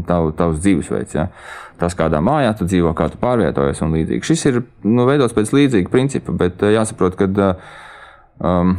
[0.06, 1.16] tav, tavs dzīvesveids.
[1.18, 1.26] Ja?
[1.78, 4.30] Tas, kādā mājā tu dzīvo, kā tu pārvietojies un līdzīgi.
[4.30, 7.50] Šis ir nu, veidots pēc līdzīga principa, bet jāsaprot, ka
[8.38, 8.78] um,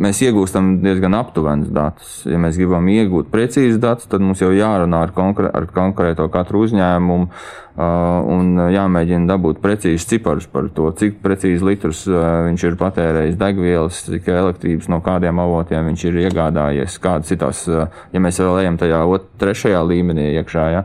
[0.00, 2.14] mēs iegūstam diezgan aptuvenus datus.
[2.26, 6.64] Ja mēs gribam iegūt precīzus datus, tad mums jau jārunā ar, konkrē, ar konkrēto katru
[6.66, 7.28] uzņēmumu
[7.74, 14.30] un jāmēģina dabūt precīzus ciparus par to, cik precīzi litrus viņš ir patērējis degvielas, cik
[14.30, 19.26] elektrības no kādiem avotiem viņš ir iegādājies, kādas citās, ja mēs vēl ejam tajā ot,
[19.42, 20.68] trešajā līmenī iekšā.
[20.74, 20.84] Ja,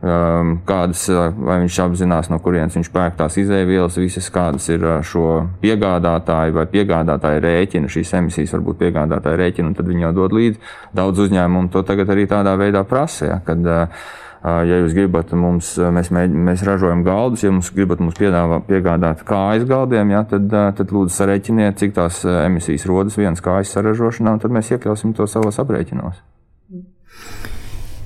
[0.00, 4.98] kādas, uh, vai viņš apzinās, no kurienes viņš pērk tās izēvielas, visas kādas ir uh,
[5.04, 10.36] šo piegādātāju vai piegādātāju rēķina, šīs emisijas varbūt piegādātāju rēķina, un tad viņi jau dod
[10.36, 10.60] līdzi.
[10.96, 14.06] Daudz uzņēmumu to tagad arī tādā veidā prasa, ja, kad, uh,
[14.44, 19.64] ja jūs gribat mums, mēs, mēs ražojam galdus, ja mums gribat mums piedāvā, piegādāt kājas
[19.66, 24.54] galdiem, ja, tad, tad lūdzu sarēķiniet, cik tās emisijas rodas vienas kājas saražošanā, un tad
[24.54, 26.20] mēs iekļausim to savos aprēķinos.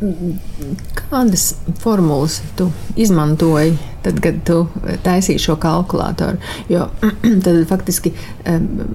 [0.00, 1.50] Kādas
[1.82, 4.62] formulas tu izmantoji, tad, kad tu
[5.04, 6.40] taisīji šo kalkulātoru?
[6.72, 6.86] Jo
[7.44, 8.14] tad faktiski,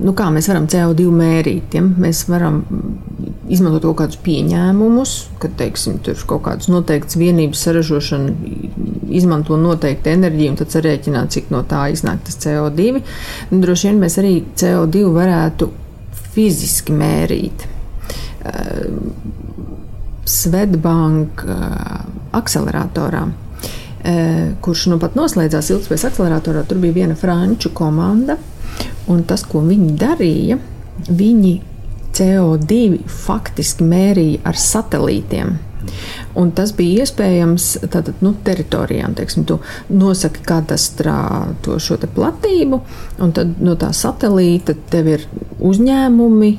[0.01, 1.77] nu kā mēs varam CO2 mērīt?
[1.77, 1.83] Ja?
[1.85, 2.63] Mēs varam
[3.53, 8.33] izmantot kaut kādus pieņēmumus, ka, teiksim, tur kaut kādas noteiktas vienības saražošana
[9.13, 13.05] izmanto noteiktu enerģiju, un tad sarēķināt, cik no tā iznāk tas CO2.
[13.51, 15.69] Nu, droši vien mēs arī CO2 varētu
[16.33, 17.69] fiziski mērīt
[20.25, 21.43] Svetbank
[22.35, 23.25] akceleratorā,
[24.65, 26.65] kurš nu pat noslēdzās ilgspējas akceleratorā.
[26.65, 28.37] Tur bija viena franču komanda,
[29.11, 30.59] un tas, ko viņi darīja,
[31.09, 31.53] viņi
[32.15, 35.55] CO2 faktiski mērīja ar satelītiem.
[36.39, 39.13] Un tas bija iespējams tātad, nu, teritorijām.
[39.17, 39.59] Teiksim, tu
[39.93, 41.17] nosaki katastrā
[41.65, 42.79] to šo platību,
[43.21, 45.27] un tad no tā satelīta tev ir
[45.61, 46.51] uzņēmumi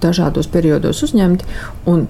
[0.00, 1.48] dažādos periodos uzņemti,
[1.90, 2.06] un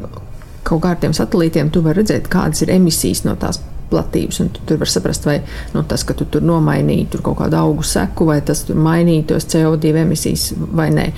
[0.71, 3.61] kaut kādiem satelītiem, tu vari redzēt, kādas ir emisijas no tās
[3.91, 4.37] platības.
[4.55, 5.41] Tu tur var saprast, vai
[5.75, 9.49] nu, tas, ka tu tur nomainīji tur kaut kādu augu seku, vai tas mainīja tos
[9.51, 11.09] CO2 emisijas vai nē.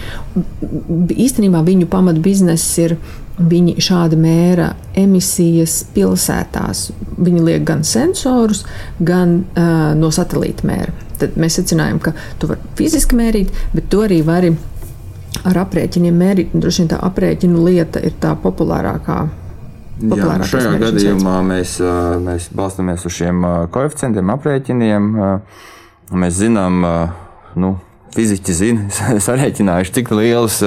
[1.12, 2.96] Īstenībā viņu pamatbizness ir.
[3.32, 4.66] Viņi šādi mēra
[5.00, 6.82] emisijas pilsētās.
[7.16, 8.60] Viņi liek gan sensorus,
[9.00, 10.92] gan uh, no satelīta mēra.
[11.18, 14.52] Tad mēs secinājām, ka tu vari fiziski mērīt, bet tu arī vari
[15.48, 16.52] ar aprēķiniem mērīt.
[16.54, 19.22] Droši vien tā aprēķinu lieta ir tā populārākā.
[20.00, 21.76] Jā, šajā gadījumā mēs,
[22.24, 25.10] mēs balstāmies uz šiem koeficientiem, aprēķiniem.
[26.22, 26.80] Mēs zinām,
[27.60, 27.74] nu,
[28.16, 28.86] fiziķi zina,
[29.26, 30.62] sarēķinājuši, cik liels,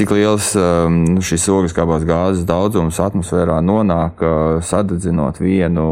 [0.00, 4.26] cik liels nu, šis ogliskābās gāzes daudzums atmosfērā nonāk
[4.66, 5.88] sadedzinot vienu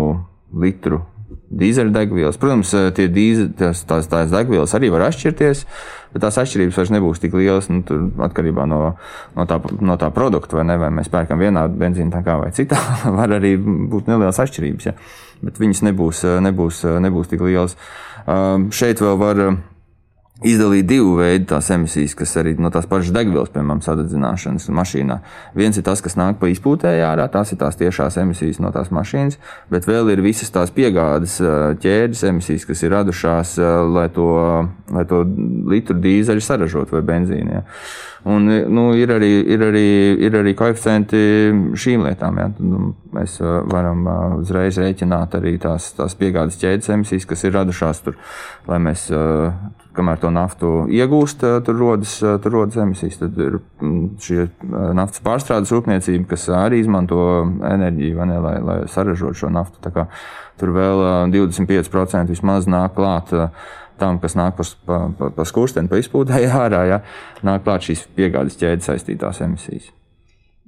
[0.53, 1.05] litru
[1.63, 2.39] dīzeļdegvielas.
[2.41, 5.65] Protams, tie dīze, tās, tās, tās degvielas arī var atšķirties.
[6.13, 7.71] Bet tās atšķirības vairs nebūs tik lielas.
[7.73, 7.83] Nu,
[8.27, 8.81] atkarībā no,
[9.37, 12.79] no, tā, no tā produkta, vai, ne, vai mēs pērkam vienā benzīna tankā vai citā,
[13.19, 14.89] var arī būt nelielas atšķirības.
[14.91, 14.97] Ja?
[15.43, 17.77] Bet viņas nebūs, nebūs, nebūs tik lielas.
[18.23, 19.45] Uh, šeit vēl var
[20.41, 25.19] izdalīt divu veidu tās emisijas, kas arī no tās pašas degvielas, piemēram, sadedzināšanas mašīnā.
[25.59, 28.91] Viens ir tas, kas nāk pa izpūtēju ārā, tās ir tās tiešās emisijas no tās
[28.95, 29.39] mašīnas,
[29.73, 31.39] bet vēl ir visas tās piegādes
[31.83, 33.59] ķēdes emisijas, kas ir radušās,
[33.93, 34.31] lai to,
[34.93, 35.23] lai to
[35.71, 37.61] litru dīzeļu saražotu vai benzīnu.
[37.61, 37.67] Ja.
[38.33, 39.87] Un, nu, ir, arī, ir, arī,
[40.27, 41.21] ir arī koeficienti
[41.79, 42.39] šīm lietām.
[42.39, 42.49] Ja.
[42.63, 44.07] Nu, mēs varam
[44.41, 48.19] uzreiz rēķināt arī tās, tās piegādes ķēdes emisijas, kas ir radušās tur,
[48.71, 49.09] lai mēs
[49.97, 53.19] kamēr to naftu iegūst, eh, tur rodas, eh, tur rodas emisijas.
[53.21, 54.49] Tad ir mm, šī eh,
[54.99, 57.21] naftas pārstrādes rūpniecība, kas arī izmanto
[57.69, 59.93] enerģiju, ne, lai, lai saražotu šo naftu.
[60.61, 63.33] Tur vēl 25% vismaz nāk klāt
[64.01, 67.03] tam, kas nāk pa, pa, pa, skursteni, pa izpūtēji ārā, ja,
[67.47, 69.91] nāk klāt šīs piegādes ķēdes saistītās emisijas.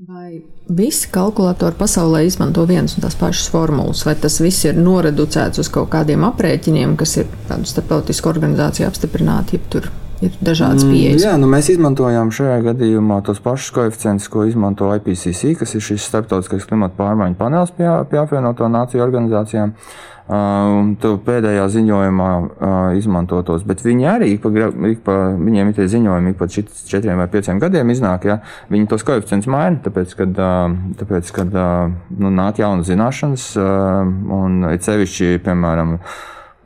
[0.08, 5.60] Vai visi kalkulatori pasaulē izmanto vienas un tās pašas formulas, vai tas viss ir noreducēts
[5.60, 9.90] uz kaut kādiem aprēķiniem, kas ir tādu starptautisku organizāciju apstiprināti, ja tur
[10.26, 11.20] ir dažādas pieejas?
[11.20, 15.84] Mm, jā, nu mēs izmantojām šajā gadījumā tos pašus koeficientus, ko izmanto IPCC, kas ir
[15.84, 19.74] šis starptautiskais klimata pārmaiņu panelis pie, pie apvienoto nāciju organizācijām.
[19.74, 25.68] Uh, Um, tu pēdējā ziņojumā uh, izmantotos, bet viņi arī ik pa, ik pa, viņiem
[25.68, 28.38] ir tie ziņojumi ik pa četriem vai pieciem gadiem iznāk, ja
[28.72, 34.14] viņi tos koeficientus maina, tāpēc, kad, uh, tāpēc, kad uh, nu, nāk jaunas zināšanas, uh,
[34.38, 35.98] un it sevišķi, piemēram,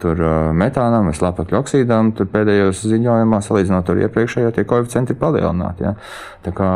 [0.02, 0.22] tur
[0.56, 5.86] metānam vai slāpekļa oksīdam, tur pēdējos ziņojumā, salīdzinot ar iepriekšējo, tie koeficienti ir palielināti.
[5.88, 5.94] Ja?
[6.46, 6.72] Tā kā,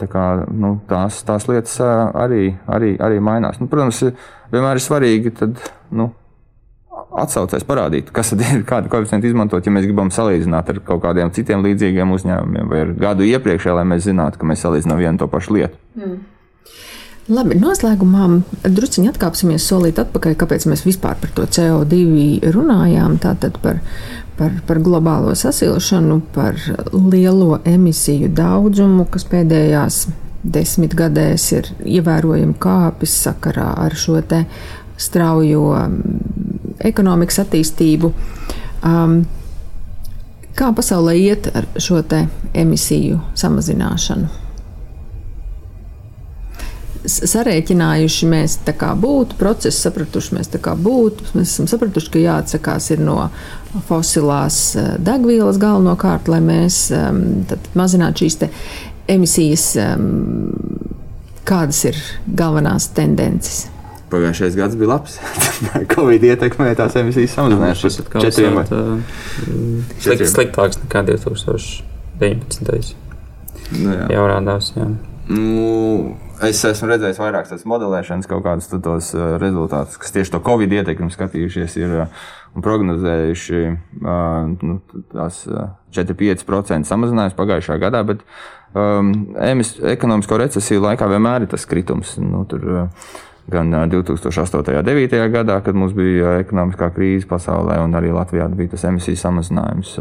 [0.00, 3.60] tā kā nu, tās, tās lietas arī, arī, arī mainās.
[3.62, 4.02] Nu, protams,
[4.52, 5.62] vienmēr ir svarīgi tad,
[5.96, 6.10] nu,
[7.20, 11.64] atsaucēs parādīt, kas ir, kādu koeficientu izmantot, ja mēs gribam salīdzināt ar kaut kādiem citiem
[11.66, 15.56] līdzīgiem uzņēmumiem vai ar gadu iepriekšējā, lai mēs zinātu, ka mēs salīdzinām vienu to pašu
[15.56, 15.80] lietu.
[15.98, 16.20] Mm.
[17.30, 18.24] Labi, noslēgumā
[18.66, 23.20] druskuļi atkāpsimies solīt atpakaļ, kāpēc mēs vispār par to CO2 runājām.
[23.22, 23.78] Tātad par,
[24.38, 26.58] par, par globālo sasilšanu, par
[26.90, 30.00] lielo emisiju daudzumu, kas pēdējās
[30.42, 34.18] desmitgadēs ir ievērojami kāpis sakarā ar šo
[34.98, 35.64] straujo
[36.82, 38.10] ekonomikas attīstību.
[38.82, 39.20] Um,
[40.58, 42.02] kā pasaulē iet ar šo
[42.58, 44.49] emisiju samazināšanu?
[47.06, 51.32] Sarēķinājuši mēs tā kā būtu, procesu sapratuši mēs tā kā būtu.
[51.38, 53.30] Mēs esam sapratuši, ka jāatsakās no
[53.88, 57.22] fosilās eh, degvielas galvenokārt, lai mēs um,
[57.78, 58.40] mazinātu šīs
[59.10, 59.72] emisijas.
[59.80, 60.90] Um,
[61.50, 61.98] kādas ir
[62.36, 63.66] galvenās tendences?
[64.10, 65.18] Pagājušais gads bija labs.
[65.94, 67.98] Covid ietekmēja tās emisijas samazināšanas.
[68.10, 69.04] Tas ir gadiem.
[70.02, 72.96] Sliktāks nekā 2019.
[73.70, 74.06] Nu, jā.
[74.16, 74.72] Jau rādās.
[74.74, 74.88] Jā.
[75.30, 76.16] Nu,
[76.48, 79.12] es esmu redzējis vairāk tādas modelēšanas, kaut kādus tos
[79.42, 81.96] rezultātus, kas tieši to Covid ietekmi skatījušies ir,
[82.56, 83.62] un prognozējuši
[84.00, 84.78] nu,
[85.12, 85.42] tās
[85.96, 88.24] 4-5% samazinājums pagājušā gadā, bet
[88.74, 89.12] um,
[89.92, 92.16] ekonomisko recesiju laikā vienmēr ir tas kritums.
[92.22, 93.10] Nu, tur, uh,
[93.50, 94.60] gan 2008.
[94.60, 95.26] un 2009.
[95.34, 99.98] gadā, kad mums bija ekonomiskā krīze pasaulē, un arī Latvijā bija tas emisiju samazinājums.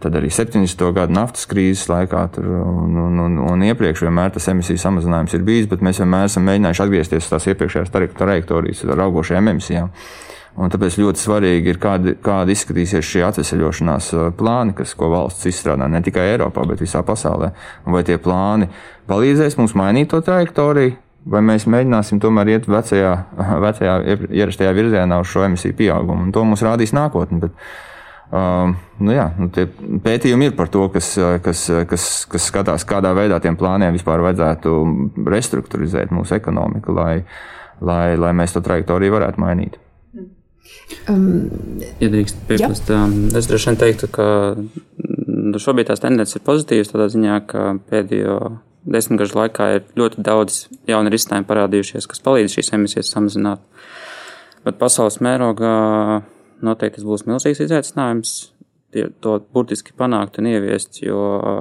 [0.00, 0.80] Tad arī 70.
[0.96, 5.44] gada naftas krīzes laikā tur, un, un, un, un iepriekš vienmēr tas emisiju samazinājums ir
[5.44, 9.92] bijis, bet mēs vienmēr esam mēģinājuši atgriezties uz tās iepriekšējās trajektorijas ar augošajām emisijām.
[10.60, 14.08] Un tāpēc ļoti svarīgi ir, kāda, kāda izskatīsies šie atvesaļošanās
[14.40, 17.52] plāni, kas, ko valsts izstrādā ne tikai Eiropā, bet visā pasaulē.
[17.84, 18.70] Un vai tie plāni
[19.08, 20.96] palīdzēs mums mainīt to trajektoriju,
[21.28, 23.12] vai mēs mēģināsim tomēr iet vecajā,
[23.66, 23.94] vecajā
[24.28, 26.28] ierastajā virzienā uz šo emisiju pieaugumu.
[26.28, 27.44] Un to mums rādīs nākotne.
[27.46, 27.56] Bet,
[28.30, 29.48] Uh, nu jā, nu
[30.04, 31.08] pētījumi ir par to, kas,
[31.42, 34.74] kas, kas, kas skatās, kādā veidā tiem plāniem vispār vajadzētu
[35.34, 37.24] restruktūrizēt mūsu ekonomiku, lai,
[37.82, 39.80] lai, lai mēs to trajektoriju varētu mainīt.
[41.10, 41.50] Um,
[41.98, 46.94] ja drīkst piebilst, um, es droši vien teiktu, ka nu, šobrīd tās tendences ir pozitīvas
[46.94, 48.38] tādā ziņā, ka pēdējo
[48.84, 53.62] desmitgažu laikā ir ļoti daudz jaunu risinājumu parādījušies, kas palīdz šīs emisijas samazināt.
[54.64, 55.74] Bet pasaules mērogā
[56.64, 58.34] noteikti tas būs milzīgs izaicinājums
[59.22, 61.20] to burtiski panākt un ieviest, jo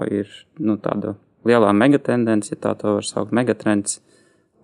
[0.10, 1.16] ir nu, tāda
[1.48, 4.00] lielā megatendence, ja tā to var saukt, megatrends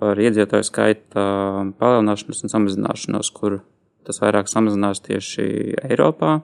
[0.01, 1.25] par iedzīvotāju skaita
[1.79, 3.61] palielināšanos un samazināšanos, kur
[4.05, 5.45] tas vairāk samazinās tieši
[5.87, 6.39] Eiropā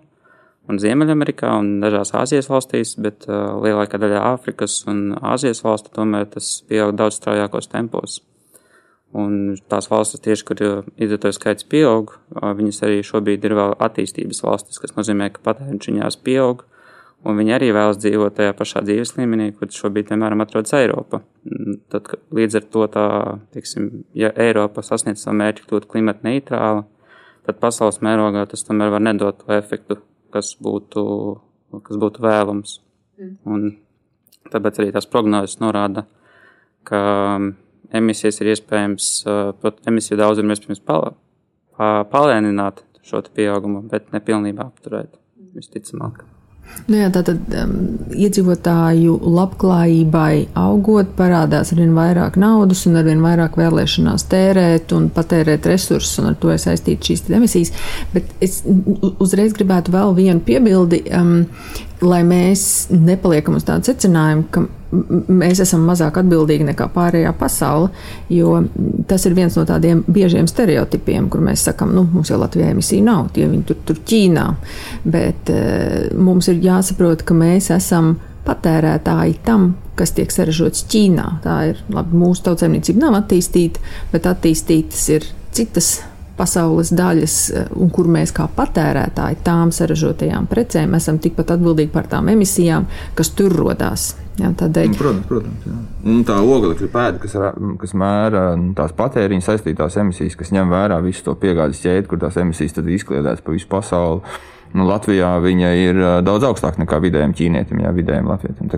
[0.70, 6.28] un Ziemeļamerikā un dažās Āzijas valstīs, bet uh, lielākā daļā Āfrikas un Āzijas valstu tomēr
[6.36, 8.20] tas pieaug daudz straujākos tempos.
[9.12, 14.80] Un tās valstis, tieši, kur iedzīvotāju skaits pieaug, viņas arī šobrīd ir vēl attīstības valstis,
[14.80, 16.64] kas nozīmē, ka patēriņš viņās pieaug,
[17.28, 21.22] un viņi arī vēlas dzīvot tajā pašā dzīves līmenī, kur šobrīd, piemēram, atrodas Eiropa.
[21.92, 23.06] Tad, līdz ar to, tā,
[23.52, 26.86] teiksim, ja Eiropa sasniedz savu mērķi kļūt klimata neitrāla,
[27.50, 30.00] tad pasaules mērogā tas tomēr var nedot to efektu,
[30.34, 31.04] kas būtu,
[31.86, 32.80] kas būtu vēlams.
[33.20, 33.36] Mm.
[33.46, 36.06] Un tāpēc arī tās prognozes norāda,
[36.88, 37.02] ka
[37.94, 39.12] emisijas ir iespējams,
[39.62, 41.14] pat emisiju daudzumu ir iespējams pal
[42.12, 45.18] palēnināt šo pieaugumu, bet nepilnībā apturēt
[45.56, 46.24] visticamāk.
[46.88, 47.74] Nu jā, tātad um,
[48.16, 56.18] iedzīvotāju labklājībai augot, parādās arvien vairāk naudas un arvien vairāk vēlēšanās tērēt un patērēt resursus,
[56.22, 57.74] un ar to ir saistītas šīs emisijas.
[58.16, 58.62] Bet es
[59.12, 61.04] uzreiz gribētu vēl vienu piebildi.
[61.16, 61.46] Um,
[62.02, 64.64] lai mēs nepaliekam uz tādu secinājumu, ka
[65.32, 67.92] mēs esam mazāk atbildīgi nekā pārējā pasaule,
[68.34, 68.58] jo
[69.08, 73.06] tas ir viens no tādiem biežiem stereotipiem, kur mēs sakam, nu, mums jau Latvijā emisija
[73.06, 74.48] nav, tie viņi tur, tur Ķīnā,
[75.14, 81.28] bet uh, mums ir jāsaprot, ka mēs esam patērētāji tam, kas tiek saražots Ķīnā.
[81.46, 86.00] Tā ir labi, mūsu tautsēmniecība nav attīstīta, bet attīstītas ir citas
[86.42, 92.10] pasaules daļas, eh, un kur mēs kā patērētāji tām saražotajām precēm esam tikpat atbildīgi par
[92.12, 92.88] tām emisijām,
[93.18, 94.12] kas tur rodās.
[94.40, 94.88] Jā, tādēļ...
[94.90, 95.66] Nu, protams, protams.
[95.68, 95.76] Jā.
[96.08, 97.36] Un tā oglekļa pēda, kas,
[97.84, 102.22] kas mēra nu, tās patēriņa saistītās emisijas, kas ņem vērā visu to piegādes ķēdi, kur
[102.24, 104.24] tās emisijas izkliedētas pa visu pasauli.
[104.72, 108.72] Nu, Latvijā viņa ir daudz augstāka nekā vidējiem ķīnietim, jā, vidējiem latvietim.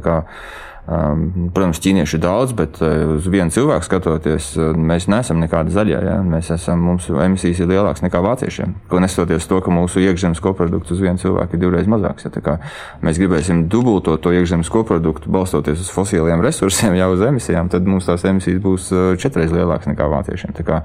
[0.84, 5.72] Um, protams, ķīnieši ir daudz, bet uh, uz vienu cilvēku skatoties, uh, mēs neesam nekādi
[5.72, 5.96] zaļie.
[5.96, 6.18] Ja?
[6.28, 8.74] Mēs esam, mūsu emisijas ir lielākas nekā vāciešiem.
[8.92, 12.28] Ko neskatoties to, ka mūsu iekšzemes koprodukts uz vienu cilvēku ir divreiz mazāks.
[12.28, 12.58] Ja?
[13.00, 18.12] Mēs gribēsim dubultot to iekšzemes koproduktu, balstoties uz fosiliem resursiem, jau uz emisijām, tad mums
[18.12, 18.92] tās emisijas būs
[19.24, 20.52] četreiz lielākas nekā vāciešiem.
[20.68, 20.84] Kā,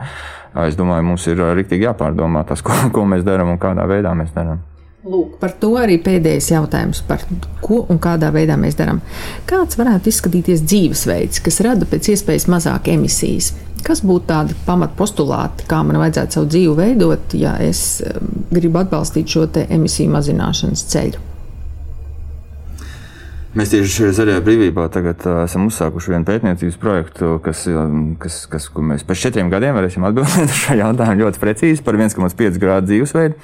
[0.69, 4.31] es domāju, mums ir rīktīgi jāpārdomā tas, ko, ko mēs darām un kādā veidā mēs
[4.31, 4.63] darām.
[5.07, 7.23] Lūk, par to arī pēdējais jautājums, par
[7.63, 8.99] ko un kādā veidā mēs darām.
[9.47, 13.53] Kāds varētu izskatīties dzīvesveids, kas rada pēc iespējas mazāk emisijas?
[13.87, 19.31] Kas būtu tādi pamatpostulāti, kā man vajadzētu savu dzīvi veidot, ja es um, gribu atbalstīt
[19.31, 21.25] šo emisiju mazināšanas ceļu?
[23.55, 28.49] Mēs tieši šajā zaļajā brīvībā tagad uh, esam uzsākuši vienu pētniecības projektu, kas, um, kas,
[28.51, 32.91] kas mēs pēc četriem gadiem varēsim atbildēt uz šo jautājumu ļoti precīzi par 1,5 grādu
[32.91, 33.39] dzīvesveidu.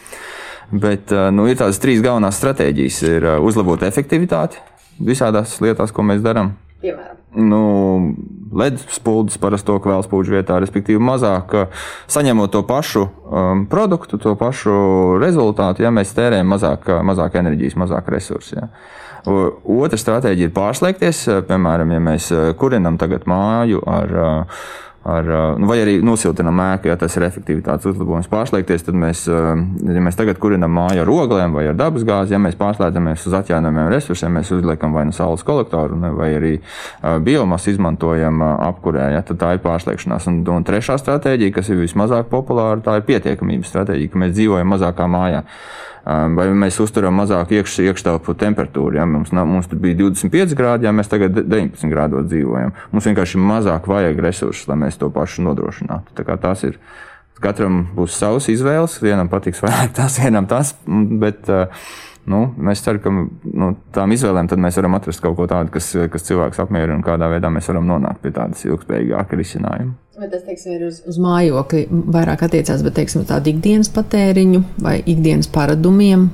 [0.72, 3.00] Bet nu, ir tādas trīs galvenās stratēģijas.
[3.08, 4.62] Ir uzlabot efektivitāti
[5.02, 6.54] visādās lietās, ko mēs darām.
[6.84, 7.60] Piemēram, nu,
[8.54, 11.54] LED spuldzes parasto kvēls pūģu vietā, respektīvi mazāk
[12.12, 14.74] saņemot to pašu um, produktu, to pašu
[15.22, 18.58] rezultātu, ja mēs tērējam mazāk, mazāk enerģijas, mazāk resursu.
[18.58, 18.68] Ja.
[19.24, 22.28] Otra stratēģija ir pārslēgties, piemēram, ja mēs
[22.60, 24.66] kurinam tagad māju ar uh,
[25.04, 25.28] ar,
[25.60, 28.30] nu, vai arī nosiltinām ēku, ja tas ir efektivitātes uzlabojums.
[28.32, 32.56] Pārslēgties, tad mēs, ja mēs tagad kurinām māju ar oglēm vai ar dabasgāzi, ja mēs
[32.60, 36.54] pārslēdzamies uz atjaunojumiem resursiem, mēs uzliekam vai nu saules kolektoru, vai arī
[37.24, 40.28] biomasu izmantojam apkurē, ja, tad tā ir pārslēgšanās.
[40.32, 44.72] Un, un trešā stratēģija, kas ir vismazāk populāra, tā ir pietiekamības stratēģija, ka mēs dzīvojam
[44.76, 45.44] mazākā mājā
[46.04, 48.98] vai mēs uzturam mazāku iekš, iekštelpu temperatūru.
[48.98, 49.06] Ja?
[49.08, 52.74] Mums, mums tur bija 25 grādi, ja mēs tagad 19 grādos dzīvojam.
[52.92, 56.16] Mums vienkārši mazāk vajag resursus, lai mēs to pašu nodrošinātu.
[56.16, 56.78] Tā kā tas ir.
[57.42, 61.66] Katram būs savs izvēles, vienam patiks vairāk tas, vienam tas, bet uh,
[62.30, 66.28] nu, mēs ceram, ka nu, tām izvēlēm mēs varam atrast kaut ko tādu, kas, kas
[66.28, 69.96] cilvēks apmierina un kādā veidā mēs varam nonākt pie tādas ilgspējīgāka risinājuma.
[70.14, 75.00] Vai tas teiksim, ir uz, uz mājokli vairāk attiecās, bet teiksim, tādu ikdienas patēriņu vai
[75.02, 76.28] ikdienas paradumiem?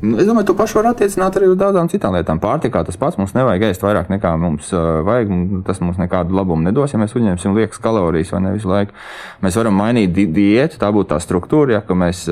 [0.00, 2.38] Nu, es domāju, to pašu var attiecināt arī uz daudzām citām lietām.
[2.40, 5.34] Pārtikā tas pats mums nevajag ēst vairāk nekā mums vajag.
[5.66, 8.96] Tas mums nekādu labumu nedos, ja mēs uzņemsim liekas kalorijas vai ne visu laiku.
[9.44, 12.24] Mēs varam mainīt di diētu, tā būtu tā struktūra, ja, ka mēs.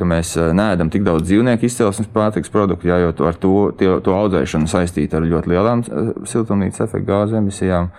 [0.00, 4.14] Ka mēs neēdam tik daudz dzīvnieku izcelsmes pārtiks produktu, jā, jo ar to, tie, to
[4.16, 5.82] audzēšanu saistīta ar ļoti lielām
[6.24, 7.90] siltumnīcas efekta gāzu emisijām.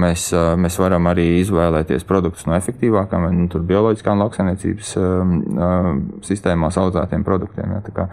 [0.00, 4.94] Mēs, mēs varam arī izvēlēties produktus no efektīvākām, nu, tur bioloģiskām lauksaimniecības
[6.24, 7.76] sistēmās audzētiem produktiem.
[7.76, 8.08] Ja, kā,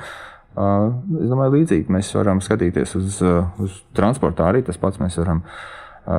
[1.21, 3.21] es domāju, līdzīgi mēs varam skatīties uz,
[3.63, 4.99] uz transportu arī tas pats.
[4.99, 5.45] Mēs varam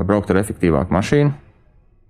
[0.09, 1.43] braukt ar efektīvāku mašīnu.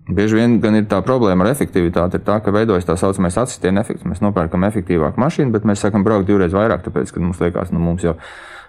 [0.05, 3.81] Bieži vien gan ir tā problēma ar efektivitāti, ir tā, ka veidojas tā saucamais atsitiena
[3.81, 4.05] efekts.
[4.05, 7.81] Mēs nopērkam efektīvāku mašīnu, bet mēs sākam braukt divreiz vairāk, tāpēc, ka mums liekas, nu,
[7.81, 8.13] mums jau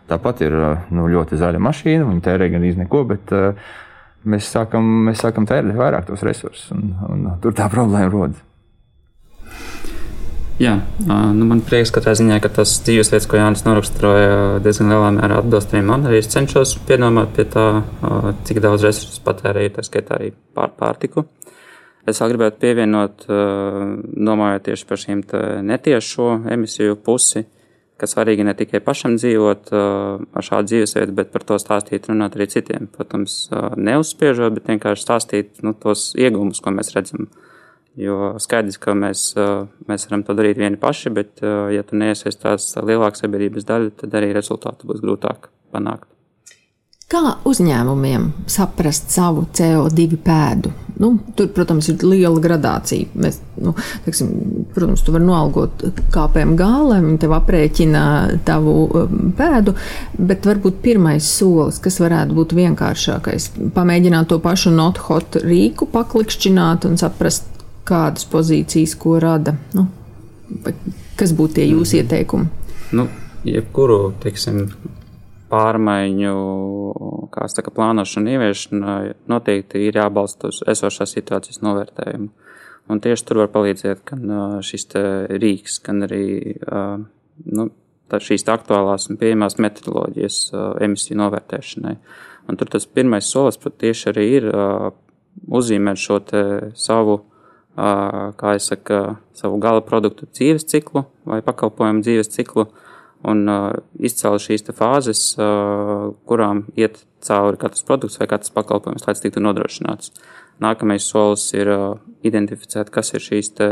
[0.07, 0.55] tāpat ir
[0.95, 3.67] nu, ļoti zaļa mašīna, viņa tērē gan īsti neko, bet uh,
[4.31, 8.39] mēs sākam, mēs sākam tērēt vairāk tos resursus, un, un tur tā problēma rodas.
[10.55, 10.77] Jā,
[11.35, 15.73] nu man prieks katrā ziņā, ka tas dzīvesveids, ko Jānis noraksturoja, diezgan lielā mērā atbilst
[15.75, 16.05] arī man.
[16.07, 17.65] Arī es cenšos piedomāt pie tā,
[18.47, 21.25] cik daudz resursu patērēju, tā skaitā arī pār pārtiku.
[22.07, 25.25] Es vēl gribētu pievienot, domājot tieši par šīm
[25.67, 27.43] netiešo emisiju pusi,
[27.99, 32.47] ka svarīgi ne tikai pašam dzīvot ar šādu dzīvesveidu, bet par to stāstīt, runāt arī
[32.51, 32.87] citiem.
[32.95, 37.27] Protams, neuzspiežot, bet vienkārši stāstīt nu, tos iegūmus, ko mēs redzam.
[37.95, 41.95] Jo skaidrs, ka mēs, uh, mēs varam to darīt vieni paši, bet, uh, ja tu
[41.99, 46.09] neiesaistās lielāka sabiedrības daļa, tad arī rezultātu būs grūtāk panākt.
[47.05, 50.71] Kā uzņēmumiem saprast savu CO2 pēdu?
[50.97, 53.11] Nu, tur, protams, ir liela gradācija.
[53.21, 53.75] Mēs, nu,
[54.07, 54.31] teiksim,
[54.73, 55.83] protams, tu vari noalgot
[56.15, 58.03] KPMG, lai viņi tev aprēķina
[58.47, 59.75] tavu um, pēdu,
[60.17, 66.89] bet varbūt pirmais solis, kas varētu būt vienkāršākais, pamēģināt to pašu not hot rīku paklikšķināt
[66.89, 67.51] un saprast,
[67.85, 69.55] kādas pozīcijas, ko rada.
[69.75, 69.87] Nu,
[71.19, 72.49] kas būtu tie jūsu ieteikumi?
[72.95, 73.07] Nu,
[73.47, 74.65] jebkuru, teiksim,
[75.51, 76.33] pārmaiņu
[77.51, 78.95] saka, plānošana, ieviešana
[79.29, 82.29] noteikti ir jābalsta uz esošās situācijas novērtējumu.
[82.85, 84.87] Un tieši tur var palīdzēt gan šis
[85.41, 86.25] rīks, gan arī
[87.49, 87.69] nu,
[88.13, 90.39] šīs aktuālās un pieejamās metodoloģijas
[90.85, 91.95] emisiju novērtēšanai.
[92.45, 94.51] Un tur tas pirmais solis tieši arī ir
[95.49, 96.19] uzzīmēt šo
[96.77, 97.23] savu,
[97.75, 102.69] kā es saku, savu gala produktu dzīves ciklu vai pakalpojumu dzīves ciklu
[103.25, 103.43] un
[103.99, 105.21] izcēla šīs fāzes,
[106.29, 110.13] kurām iet cauri katrs produkts vai katrs pakalpojums, lai tas tiktu nodrošināts.
[110.61, 111.67] Nākamais solis ir
[112.23, 113.69] identificēt, kas ir šīs te,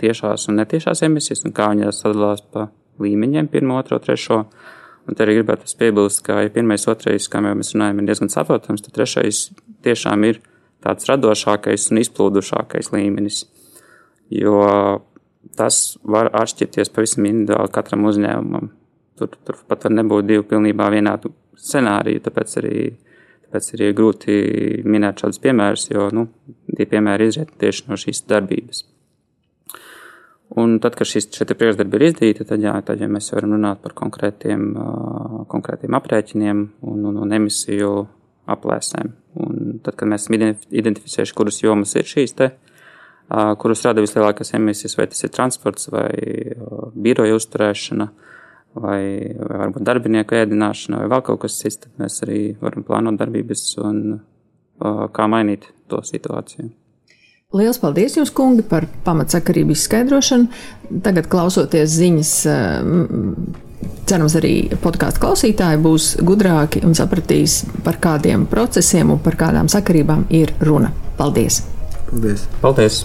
[0.00, 2.70] tiešās un netiešās emisijas un kā viņas sadalās pa
[3.02, 4.44] līmeņiem, pirmo, otro, trešo.
[5.08, 8.30] Un te arī gribētu piebilst, ka ja pirmais, otrais, kā jau mēs runājam, ir diezgan
[8.32, 9.48] saprotams, tad trešais
[9.84, 10.40] tiešām ir
[10.84, 13.44] tāds radošākais un izplūdušākais līmenis.
[14.30, 14.60] Jo
[15.56, 18.70] tas var atšķirties pavisam individuāli katram uzņēmumam.
[19.20, 22.76] Tur, tur pat var nebūt divi pilnībā vienādu scenāriju, tāpēc arī,
[23.46, 24.36] tāpēc arī ir grūti
[24.88, 26.28] minēt šādus piemērus, jo nu,
[26.76, 28.86] tie piemēri izriet tieši no šīs darbības.
[30.60, 33.84] Un tad, kad šis, šie priekšdarbi ir izdarīti, tad, jā, tad ja mēs varam runāt
[33.84, 34.64] par konkrētiem,
[35.52, 37.90] konkrētiem aprēķiniem un, un, un emisiju
[38.50, 39.12] aplēsēm.
[39.40, 42.50] Un tad, kad mēs esam identificējuši, kuras jomas ir šīs te,
[43.62, 46.10] kuras rada vislielākās emisijas, vai tas ir transports vai
[46.98, 48.08] biroja uzturēšana,
[48.80, 49.02] vai,
[49.38, 53.64] vai varbūt darbinieku ēdināšana, vai vēl kaut kas cits, tad mēs arī varam plānot darbības
[53.84, 54.04] un
[55.14, 56.70] kā mainīt to situāciju.
[57.50, 60.46] Lielas paldies jums, kungi, par pamatsakarību izskaidrošanu.
[61.02, 62.34] Tagad, klausoties ziņas,
[64.10, 70.26] cerams, arī podkāstu klausītāji būs gudrāki un sapratīs, par kādiem procesiem un par kādām sakarībām
[70.34, 70.92] ir runa.
[71.20, 71.62] Paldies!
[72.10, 72.46] Paldies!
[72.60, 73.04] Paldies.